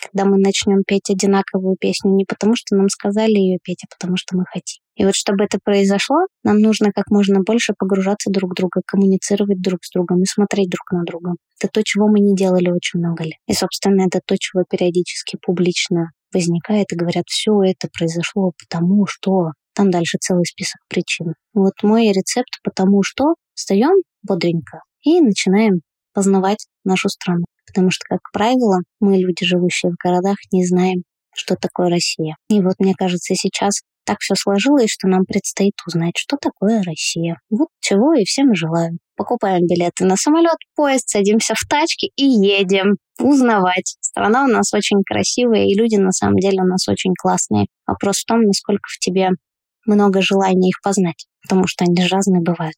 [0.00, 4.16] Когда мы начнем петь одинаковую песню не потому, что нам сказали ее петь, а потому
[4.16, 4.82] что мы хотим.
[4.96, 9.60] И вот чтобы это произошло, нам нужно как можно больше погружаться друг в друга, коммуницировать
[9.60, 11.32] друг с другом и смотреть друг на друга.
[11.60, 13.38] Это то, чего мы не делали очень много лет.
[13.46, 19.52] И, собственно, это то, чего периодически публично возникает и говорят, все это произошло потому, что
[19.74, 21.34] там дальше целый список причин.
[21.54, 25.80] Вот мой рецепт потому что встаем бодренько и начинаем
[26.18, 27.44] познавать нашу страну.
[27.64, 32.34] Потому что, как правило, мы, люди, живущие в городах, не знаем, что такое Россия.
[32.50, 37.36] И вот мне кажется, сейчас так все сложилось, что нам предстоит узнать, что такое Россия.
[37.50, 38.98] Вот чего и всем желаю.
[39.16, 43.94] Покупаем билеты на самолет, поезд, садимся в тачки и едем узнавать.
[44.00, 47.66] Страна у нас очень красивая, и люди на самом деле у нас очень классные.
[47.86, 49.28] Вопрос в том, насколько в тебе
[49.86, 52.74] много желания их познать, потому что они же разные бывают.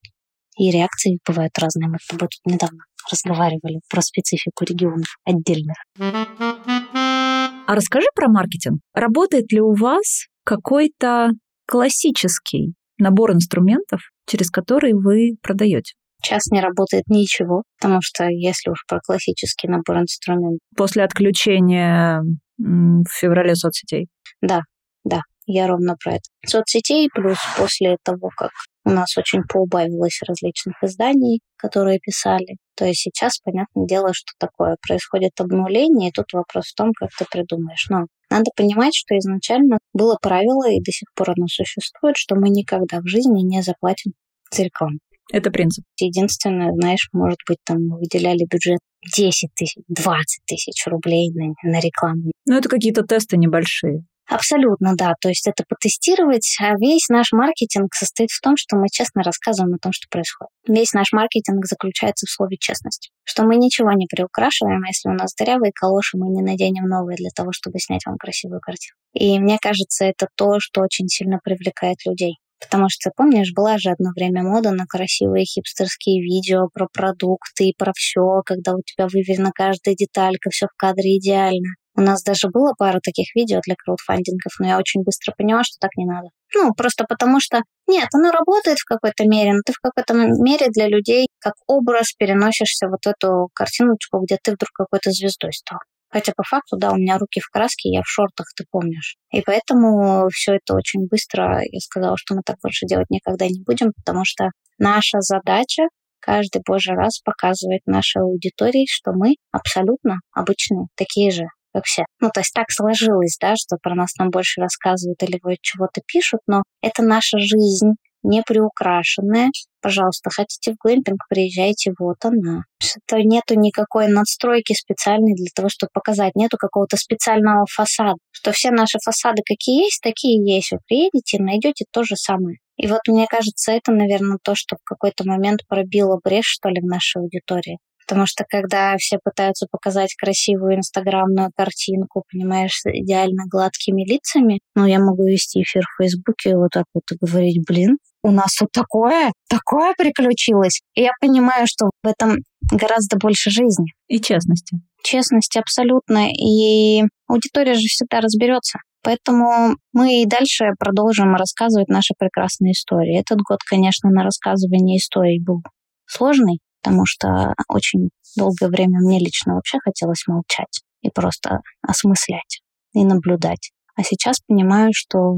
[0.56, 1.88] И реакции бывают разные.
[1.88, 5.76] Мы с тобой тут недавно разговаривали про специфику регионов отдельных.
[5.98, 8.80] А расскажи про маркетинг.
[8.94, 11.30] Работает ли у вас какой-то
[11.66, 15.94] классический набор инструментов, через который вы продаете?
[16.22, 20.58] Сейчас не работает ничего, потому что если уж про классический набор инструментов.
[20.76, 22.22] После отключения
[22.58, 24.08] в феврале соцсетей?
[24.42, 24.60] Да,
[25.04, 25.20] да,
[25.52, 26.22] я ровно про это.
[26.46, 28.50] Соцсетей плюс после того, как
[28.84, 32.56] у нас очень поубавилось различных изданий, которые писали.
[32.76, 34.76] То есть сейчас, понятное дело, что такое.
[34.86, 37.86] Происходит обнуление, и тут вопрос в том, как ты придумаешь.
[37.90, 42.48] Но надо понимать, что изначально было правило, и до сих пор оно существует, что мы
[42.48, 44.12] никогда в жизни не заплатим
[44.50, 44.98] за рекламу.
[45.32, 45.84] Это принцип.
[46.00, 48.80] Единственное, знаешь, может быть, там выделяли бюджет
[49.14, 52.32] 10 тысяч, 20 тысяч рублей на, на рекламу.
[52.46, 54.04] Ну, это какие-то тесты небольшие.
[54.30, 55.14] Абсолютно, да.
[55.20, 56.56] То есть это потестировать.
[56.60, 60.50] А весь наш маркетинг состоит в том, что мы честно рассказываем о том, что происходит.
[60.68, 63.10] Весь наш маркетинг заключается в слове честность.
[63.24, 67.16] Что мы ничего не приукрашиваем, а если у нас дырявые калоши, мы не наденем новые
[67.16, 68.94] для того, чтобы снять вам красивую картину.
[69.14, 72.36] И мне кажется, это то, что очень сильно привлекает людей.
[72.60, 77.74] Потому что, помнишь, была же одно время мода на красивые хипстерские видео про продукты и
[77.76, 81.74] про все, когда у тебя выверена каждая деталька, все в кадре идеально.
[81.96, 85.76] У нас даже было пару таких видео для краудфандингов, но я очень быстро поняла, что
[85.80, 86.28] так не надо.
[86.54, 90.68] Ну, просто потому что, нет, оно работает в какой-то мере, но ты в какой-то мере
[90.68, 95.78] для людей как образ переносишься вот эту картиночку, где ты вдруг какой-то звездой стал.
[96.12, 99.16] Хотя по факту, да, у меня руки в краске, я в шортах, ты помнишь.
[99.32, 103.62] И поэтому все это очень быстро, я сказала, что мы так больше делать никогда не
[103.64, 105.84] будем, потому что наша задача
[106.20, 111.44] каждый божий раз показывать нашей аудитории, что мы абсолютно обычные, такие же,
[111.84, 112.04] все.
[112.20, 116.40] Ну, то есть так сложилось, да, что про нас нам больше рассказывают или чего-то пишут,
[116.46, 119.50] но это наша жизнь, не приукрашенная.
[119.80, 122.64] Пожалуйста, хотите в глэмпинг, приезжайте, вот она.
[122.82, 126.34] Что нету никакой надстройки специальной для того, чтобы показать.
[126.34, 128.16] Нету какого-то специального фасада.
[128.30, 130.72] Что все наши фасады какие есть, такие есть.
[130.72, 132.58] Вы приедете, найдете то же самое.
[132.76, 136.80] И вот мне кажется, это, наверное, то, что в какой-то момент пробило брешь, что ли,
[136.80, 137.78] в нашей аудитории.
[138.10, 144.84] Потому что когда все пытаются показать красивую инстаграмную картинку, понимаешь, с идеально гладкими лицами, ну,
[144.84, 148.60] я могу вести эфир в Фейсбуке и вот так вот и говорить, блин, у нас
[148.60, 150.80] вот такое, такое приключилось.
[150.96, 152.38] И я понимаю, что в этом
[152.72, 153.86] гораздо больше жизни.
[154.08, 154.78] И честности.
[155.04, 156.30] Честности абсолютно.
[156.32, 158.80] И аудитория же всегда разберется.
[159.04, 163.20] Поэтому мы и дальше продолжим рассказывать наши прекрасные истории.
[163.20, 165.62] Этот год, конечно, на рассказывание историй был
[166.06, 172.60] сложный, потому что очень долгое время мне лично вообще хотелось молчать и просто осмыслять
[172.92, 173.70] и наблюдать.
[173.96, 175.34] А сейчас понимаю, что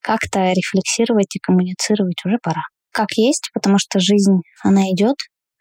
[0.00, 2.62] как-то рефлексировать и коммуницировать уже пора.
[2.92, 5.16] Как есть, потому что жизнь, она идет,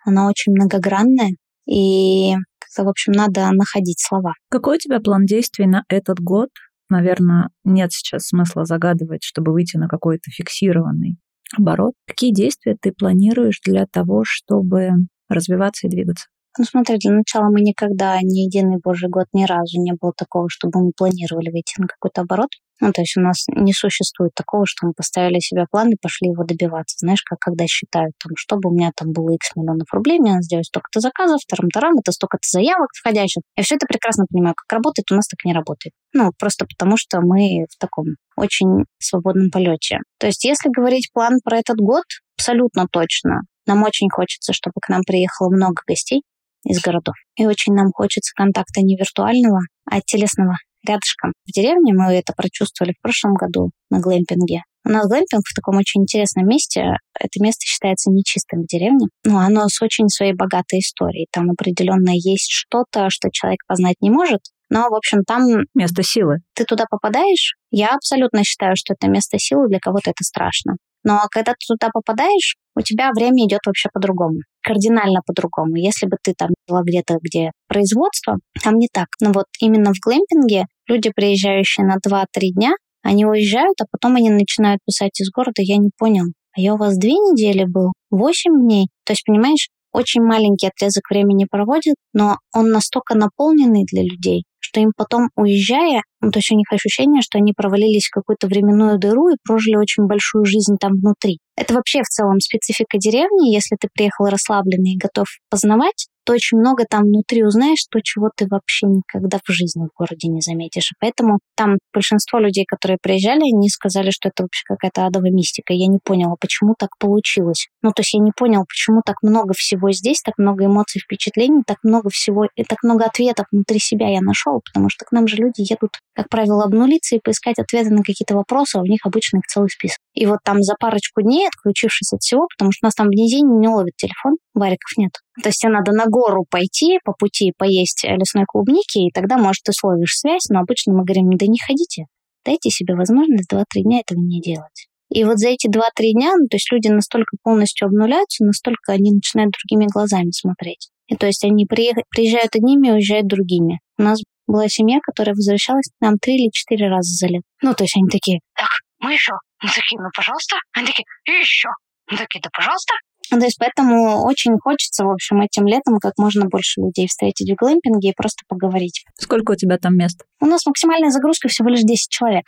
[0.06, 1.32] она очень многогранная,
[1.66, 2.36] и
[2.78, 4.34] в общем, надо находить слова.
[4.50, 6.50] Какой у тебя план действий на этот год?
[6.90, 11.18] Наверное, нет сейчас смысла загадывать, чтобы выйти на какой-то фиксированный
[11.58, 11.94] оборот.
[12.08, 14.92] Какие действия ты планируешь для того, чтобы
[15.30, 16.28] развиваться и двигаться?
[16.58, 20.50] Ну смотри, для начала мы никогда, ни единый божий год, ни разу не было такого,
[20.50, 22.50] чтобы мы планировали выйти на какой-то оборот.
[22.82, 26.30] Ну, то есть у нас не существует такого, что мы поставили себе план и пошли
[26.30, 26.98] его добиваться.
[27.00, 30.44] Знаешь, как когда считают, там, чтобы у меня там было x миллионов рублей, мне надо
[30.44, 33.44] сделать столько-то заказов, вторым-тарам, это столько-то заявок входящих.
[33.56, 35.94] Я все это прекрасно понимаю, как работает, у нас так не работает.
[36.14, 38.06] Ну, просто потому что мы в таком
[38.36, 40.00] очень свободном полете.
[40.20, 42.04] То есть, если говорить план про этот год,
[42.38, 43.42] абсолютно точно.
[43.66, 46.24] Нам очень хочется, чтобы к нам приехало много гостей
[46.66, 47.16] из городов.
[47.36, 49.60] И очень нам хочется контакта не виртуального,
[49.90, 50.56] а телесного
[50.88, 51.94] рядышком в деревне.
[51.94, 54.62] Мы это прочувствовали в прошлом году на глэмпинге.
[54.86, 56.98] У нас глэмпинг в таком очень интересном месте.
[57.18, 61.28] Это место считается нечистым в деревне, но оно с очень своей богатой историей.
[61.32, 65.44] Там определенно есть что-то, что человек познать не может, но, в общем, там...
[65.76, 66.38] Место силы.
[66.56, 70.76] Ты туда попадаешь, я абсолютно считаю, что это место силы, для кого-то это страшно.
[71.04, 75.76] Но когда ты туда попадаешь, у тебя время идет вообще по-другому, кардинально по-другому.
[75.76, 79.08] Если бы ты там была где-то, где производство, там не так.
[79.22, 82.26] Но вот именно в глэмпинге люди, приезжающие на 2-3
[82.56, 82.72] дня,
[83.04, 86.26] они уезжают, а потом они начинают писать из города, я не понял,
[86.56, 88.88] а я у вас две недели был, восемь дней.
[89.06, 94.80] То есть, понимаешь, очень маленький отрезок времени проводит, но он настолько наполненный для людей, что
[94.80, 98.98] им потом, уезжая, ну, то есть у них ощущение, что они провалились в какую-то временную
[98.98, 101.40] дыру и прожили очень большую жизнь там внутри.
[101.58, 103.54] Это вообще в целом специфика деревни.
[103.54, 108.30] Если ты приехал расслабленный и готов познавать, то очень много там внутри узнаешь, то, чего
[108.36, 110.92] ты вообще никогда в жизни в городе не заметишь.
[110.92, 115.74] И поэтому там большинство людей, которые приезжали, они сказали, что это вообще какая-то адовая мистика.
[115.74, 117.68] Я не поняла, почему так получилось.
[117.82, 121.64] Ну, то есть я не понял, почему так много всего здесь, так много эмоций, впечатлений,
[121.66, 125.28] так много всего и так много ответов внутри себя я нашел, потому что к нам
[125.28, 129.02] же люди едут, как правило, обнулиться и поискать ответы на какие-то вопросы, а у них
[129.06, 130.00] обычно их целый список.
[130.14, 133.12] И вот там за парочку дней, отключившись от всего, потому что у нас там в
[133.12, 135.12] день не ловит телефон, вариков нет.
[135.42, 139.64] То есть тебе надо на гору пойти, по пути поесть лесной клубники, и тогда, может,
[139.64, 142.06] ты словишь связь, но обычно мы говорим, да не ходите,
[142.46, 144.88] дайте себе возможность 2-3 дня этого не делать.
[145.10, 145.82] И вот за эти 2-3
[146.14, 150.90] дня, ну, то есть люди настолько полностью обнуляются, настолько они начинают другими глазами смотреть.
[151.08, 153.80] И то есть они приезжают одними и уезжают другими.
[153.98, 157.44] У нас была семья, которая возвращалась к нам три или четыре раза за лет.
[157.62, 159.34] Ну, то есть они такие, так, мы еще.
[159.62, 160.56] Мы такие, ну, пожалуйста.
[160.74, 161.70] Они такие, еще.
[162.10, 162.94] Мы такие, да, пожалуйста.
[163.30, 167.56] То есть поэтому очень хочется, в общем, этим летом как можно больше людей встретить в
[167.56, 169.06] глэмпинге и просто поговорить.
[169.20, 170.24] Сколько у тебя там мест?
[170.40, 172.44] У нас максимальная загрузка всего лишь 10 человек.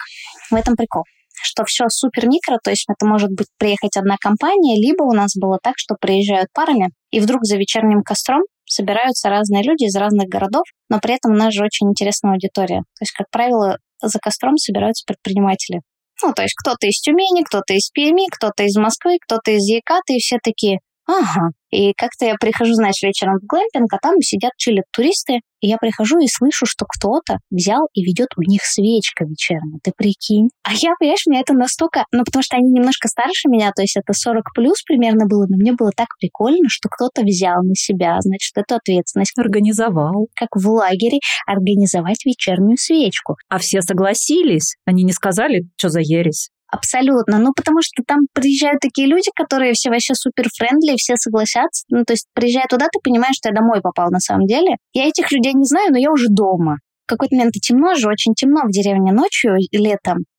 [0.52, 1.04] В этом прикол
[1.42, 5.34] что все супер микро, то есть это может быть приехать одна компания, либо у нас
[5.36, 10.28] было так, что приезжают парами, и вдруг за вечерним костром собираются разные люди из разных
[10.28, 12.80] городов, но при этом у нас же очень интересная аудитория.
[12.80, 15.82] То есть, как правило, за костром собираются предприниматели.
[16.24, 20.16] Ну, то есть кто-то из Тюмени, кто-то из Перми, кто-то из Москвы, кто-то из Якаты,
[20.16, 21.50] и все такие, ага.
[21.72, 25.78] И как-то я прихожу, знаешь, вечером в глэмпинг, а там сидят, чилят туристы, и я
[25.78, 29.80] прихожу и слышу, что кто-то взял и ведет у них свечка вечерняя.
[29.84, 30.50] Ты прикинь.
[30.64, 32.06] А я, понимаешь, меня это настолько...
[32.12, 35.58] Ну, потому что они немножко старше меня, то есть это 40 плюс примерно было, но
[35.58, 39.34] мне было так прикольно, что кто-то взял на себя, значит, эту ответственность.
[39.38, 40.28] Организовал.
[40.36, 43.36] Как в лагере организовать вечернюю свечку.
[43.50, 44.76] А все согласились?
[44.86, 46.50] Они не сказали, что за ересь?
[46.76, 47.38] Абсолютно.
[47.40, 51.86] Ну, потому что там приезжают такие люди, которые все вообще супер френдли, все согласятся.
[51.90, 54.76] Ну, то есть, приезжая туда, ты понимаешь, что я домой попал на самом деле.
[54.94, 56.78] Я этих людей не знаю, но я уже дома.
[57.06, 59.78] В какой-то момент темно же, очень темно в деревне ночью и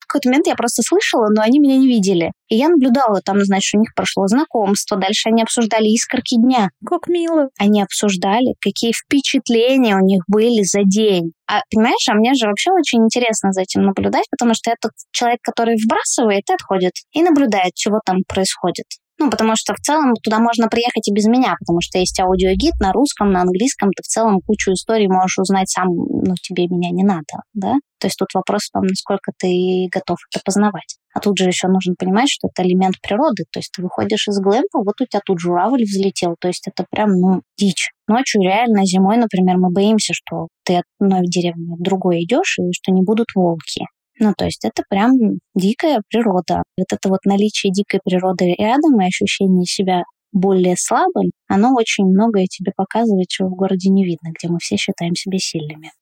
[0.06, 2.32] летом какой-то момент я просто слышала, но они меня не видели.
[2.48, 6.68] И я наблюдала, там, значит, у них прошло знакомство, дальше они обсуждали искорки дня.
[6.86, 7.48] Как мило.
[7.58, 11.32] Они обсуждали, какие впечатления у них были за день.
[11.48, 14.92] А понимаешь, а мне же вообще очень интересно за этим наблюдать, потому что я тот
[15.12, 18.86] человек, который вбрасывает и отходит, и наблюдает, чего там происходит.
[19.18, 22.74] Ну, потому что в целом туда можно приехать и без меня, потому что есть аудиогид
[22.80, 26.90] на русском, на английском, ты в целом кучу историй можешь узнать сам, ну, тебе меня
[26.90, 27.74] не надо, да?
[27.98, 30.96] То есть тут вопрос в том, насколько ты готов это познавать.
[31.14, 33.44] А тут же еще нужно понимать, что это элемент природы.
[33.50, 36.36] То есть ты выходишь из глэмпа, вот у тебя тут журавль взлетел.
[36.38, 37.92] То есть это прям, ну, дичь.
[38.06, 42.70] Ночью реально, зимой, например, мы боимся, что ты от одной деревни в другой идешь, и
[42.72, 43.86] что не будут волки.
[44.18, 45.12] Ну, то есть это прям
[45.54, 46.62] дикая природа.
[46.76, 50.02] Вот это вот наличие дикой природы рядом и ощущение себя
[50.32, 54.76] более слабым, оно очень многое тебе показывает, чего в городе не видно, где мы все
[54.76, 55.92] считаем себя сильными.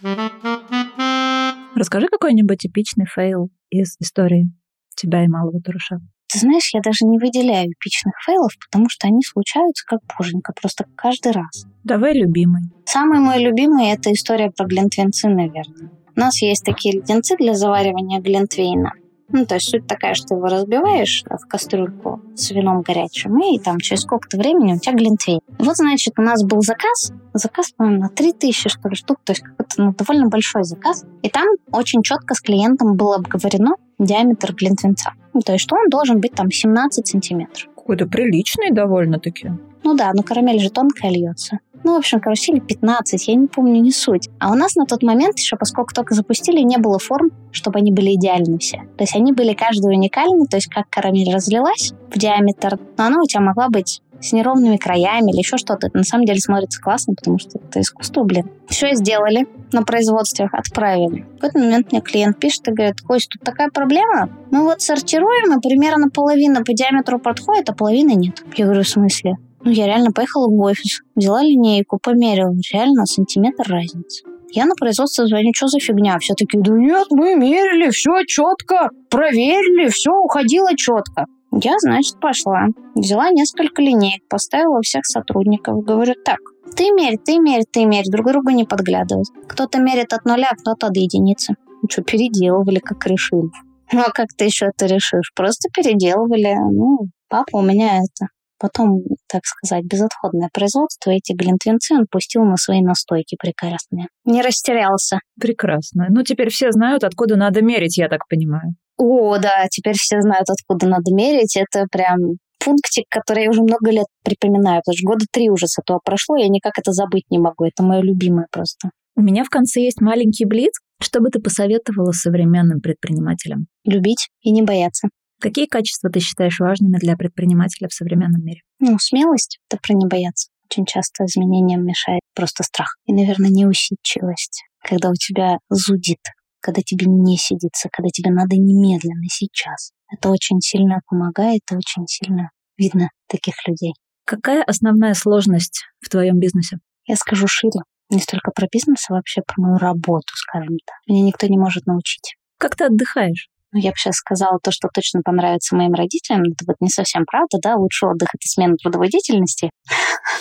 [1.74, 4.50] Расскажи какой-нибудь эпичный fail из истории
[4.96, 5.98] тебя и Малого Турыша.
[6.32, 10.52] Ты знаешь, я даже не выделяю эпичных fail ов, потому что они случаются как боженька,
[10.60, 11.66] просто каждый раз.
[11.84, 12.62] Давай любимый.
[12.86, 15.90] Самый мой любимый— это история про глинтвенцы, наверное.
[16.16, 18.92] У нас есть такие леденцы для заваривания глинтвейна.
[19.28, 23.80] Ну, то есть суть такая, что его разбиваешь в кастрюльку с вином горячим, и там
[23.80, 25.40] через сколько-то времени у тебя глинтвейн.
[25.58, 29.42] Вот, значит, у нас был заказ, заказ, по-моему, на 3000, что ли, штук, то есть
[29.42, 31.04] какой-то ну, довольно большой заказ.
[31.22, 35.14] И там очень четко с клиентом было обговорено диаметр глинтвинца.
[35.32, 37.68] Ну, то есть, что он должен быть там 17 сантиметров.
[37.74, 39.50] Какой-то приличный довольно-таки.
[39.82, 41.58] Ну да, но карамель же тонкая льется.
[41.84, 44.30] Ну, в общем, короче, или 15, я не помню, не суть.
[44.40, 47.92] А у нас на тот момент еще, поскольку только запустили, не было форм, чтобы они
[47.92, 48.78] были идеальны все.
[48.96, 53.20] То есть они были каждый уникальны, то есть как карамель разлилась в диаметр, но она
[53.20, 55.90] у тебя могла быть с неровными краями или еще что-то.
[55.92, 58.50] На самом деле смотрится классно, потому что это искусство, блин.
[58.68, 61.26] Все сделали на производстве, отправили.
[61.36, 64.30] В какой-то момент мне клиент пишет и говорит, Кость, тут такая проблема.
[64.50, 68.42] Мы вот сортируем, и примерно половина по диаметру подходит, а половины нет.
[68.56, 69.36] Я говорю, в смысле?
[69.64, 72.54] Ну, я реально поехала в офис, взяла линейку, померила.
[72.70, 74.24] Реально сантиметр разницы.
[74.50, 76.18] Я на производство звоню, что за фигня?
[76.18, 81.24] Все таки да нет, мы мерили, все четко, проверили, все уходило четко.
[81.50, 86.38] Я, значит, пошла, взяла несколько линеек, поставила всех сотрудников, говорю, так,
[86.76, 89.28] ты мерь, ты мерь, ты мерь, друг другу не подглядывать.
[89.48, 91.54] Кто-то мерит от нуля, а кто-то от единицы.
[91.82, 93.50] Ну что, переделывали, как решили.
[93.92, 95.32] Ну, а как ты еще это решишь?
[95.34, 96.54] Просто переделывали.
[96.54, 102.56] Ну, папа у меня это потом, так сказать, безотходное производство, эти глинтвинцы он пустил на
[102.56, 104.08] свои настойки прекрасные.
[104.24, 105.18] Не растерялся.
[105.40, 106.06] Прекрасно.
[106.10, 108.74] Ну, теперь все знают, откуда надо мерить, я так понимаю.
[108.96, 111.56] О, да, теперь все знают, откуда надо мерить.
[111.56, 115.78] Это прям пунктик, который я уже много лет припоминаю, потому что года три уже с
[115.78, 117.64] этого прошло, я никак это забыть не могу.
[117.64, 118.90] Это мое любимое просто.
[119.16, 120.72] У меня в конце есть маленький блиц.
[121.00, 123.66] Что бы ты посоветовала современным предпринимателям?
[123.84, 125.08] Любить и не бояться.
[125.44, 128.62] Какие качества ты считаешь важными для предпринимателя в современном мире?
[128.78, 130.48] Ну, смелость— это про не бояться.
[130.70, 132.96] Очень часто изменениям мешает просто страх.
[133.04, 134.64] И, наверное, неусидчивость.
[134.82, 136.20] Когда у тебя зудит
[136.64, 139.92] когда тебе не сидится, когда тебе надо немедленно, сейчас.
[140.10, 143.92] Это очень сильно помогает, и очень сильно видно таких людей.
[144.24, 146.78] Какая основная сложность в твоем бизнесе?
[147.06, 147.80] Я скажу шире.
[148.08, 150.96] Не столько про бизнес, а вообще про мою работу, скажем так.
[151.06, 152.34] Меня никто не может научить.
[152.58, 153.50] Как ты отдыхаешь?
[153.74, 156.42] Ну, я бы сейчас сказала то, что точно понравится моим родителям.
[156.42, 157.74] Это вот не совсем правда, да?
[157.74, 159.70] Лучший отдых— это смена трудовой деятельности.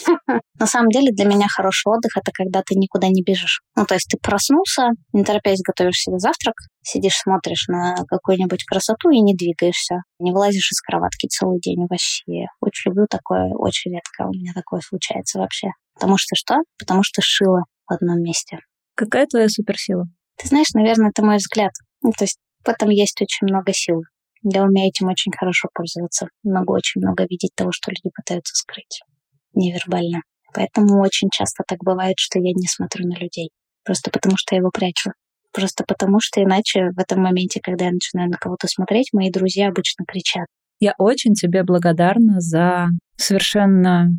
[0.60, 3.62] На самом деле для меня хороший отдых— это когда ты никуда не бежишь.
[3.76, 6.54] Ну, то есть ты проснулся, не торопясь готовишь себе завтрак,
[6.84, 10.04] сидишь, смотришь на какую-нибудь красоту и не двигаешься.
[10.20, 12.46] Не вылазишь из кроватки целый день вообще.
[12.62, 15.70] Очень люблю такое, очень редко у меня такое случается вообще.
[15.96, 16.58] Потому что что?
[16.78, 18.60] Потому что шила в одном месте.
[18.94, 20.06] Какая твоя суперсила?
[20.38, 21.72] Ты знаешь, наверное, это мой взгляд.
[22.04, 24.02] Ну, то есть в этом есть очень много сил.
[24.44, 26.28] Я умею этим очень хорошо пользоваться.
[26.44, 29.02] Могу очень много видеть того, что люди пытаются скрыть
[29.54, 30.22] невербально.
[30.54, 33.50] Поэтому очень часто так бывает, что я не смотрю на людей.
[33.84, 35.12] Просто потому, что я его прячу.
[35.52, 39.68] Просто потому, что иначе в этом моменте, когда я начинаю на кого-то смотреть, мои друзья
[39.68, 40.48] обычно кричат.
[40.80, 44.10] Я очень тебе благодарна за совершенно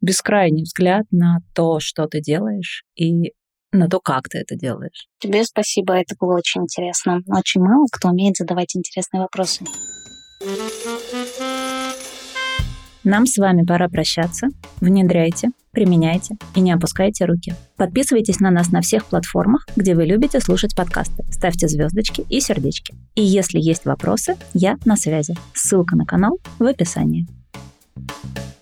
[0.00, 3.32] бескрайний взгляд на то, что ты делаешь, и
[3.72, 5.06] на то, как ты это делаешь.
[5.18, 7.20] Тебе спасибо, это было очень интересно.
[7.28, 9.64] Очень мало кто умеет задавать интересные вопросы.
[13.02, 14.48] Нам с вами пора прощаться.
[14.80, 17.54] Внедряйте, применяйте и не опускайте руки.
[17.76, 21.24] Подписывайтесь на нас на всех платформах, где вы любите слушать подкасты.
[21.30, 22.94] Ставьте звездочки и сердечки.
[23.14, 25.34] И если есть вопросы, я на связи.
[25.54, 27.26] Ссылка на канал в описании.
[27.96, 28.59] thank you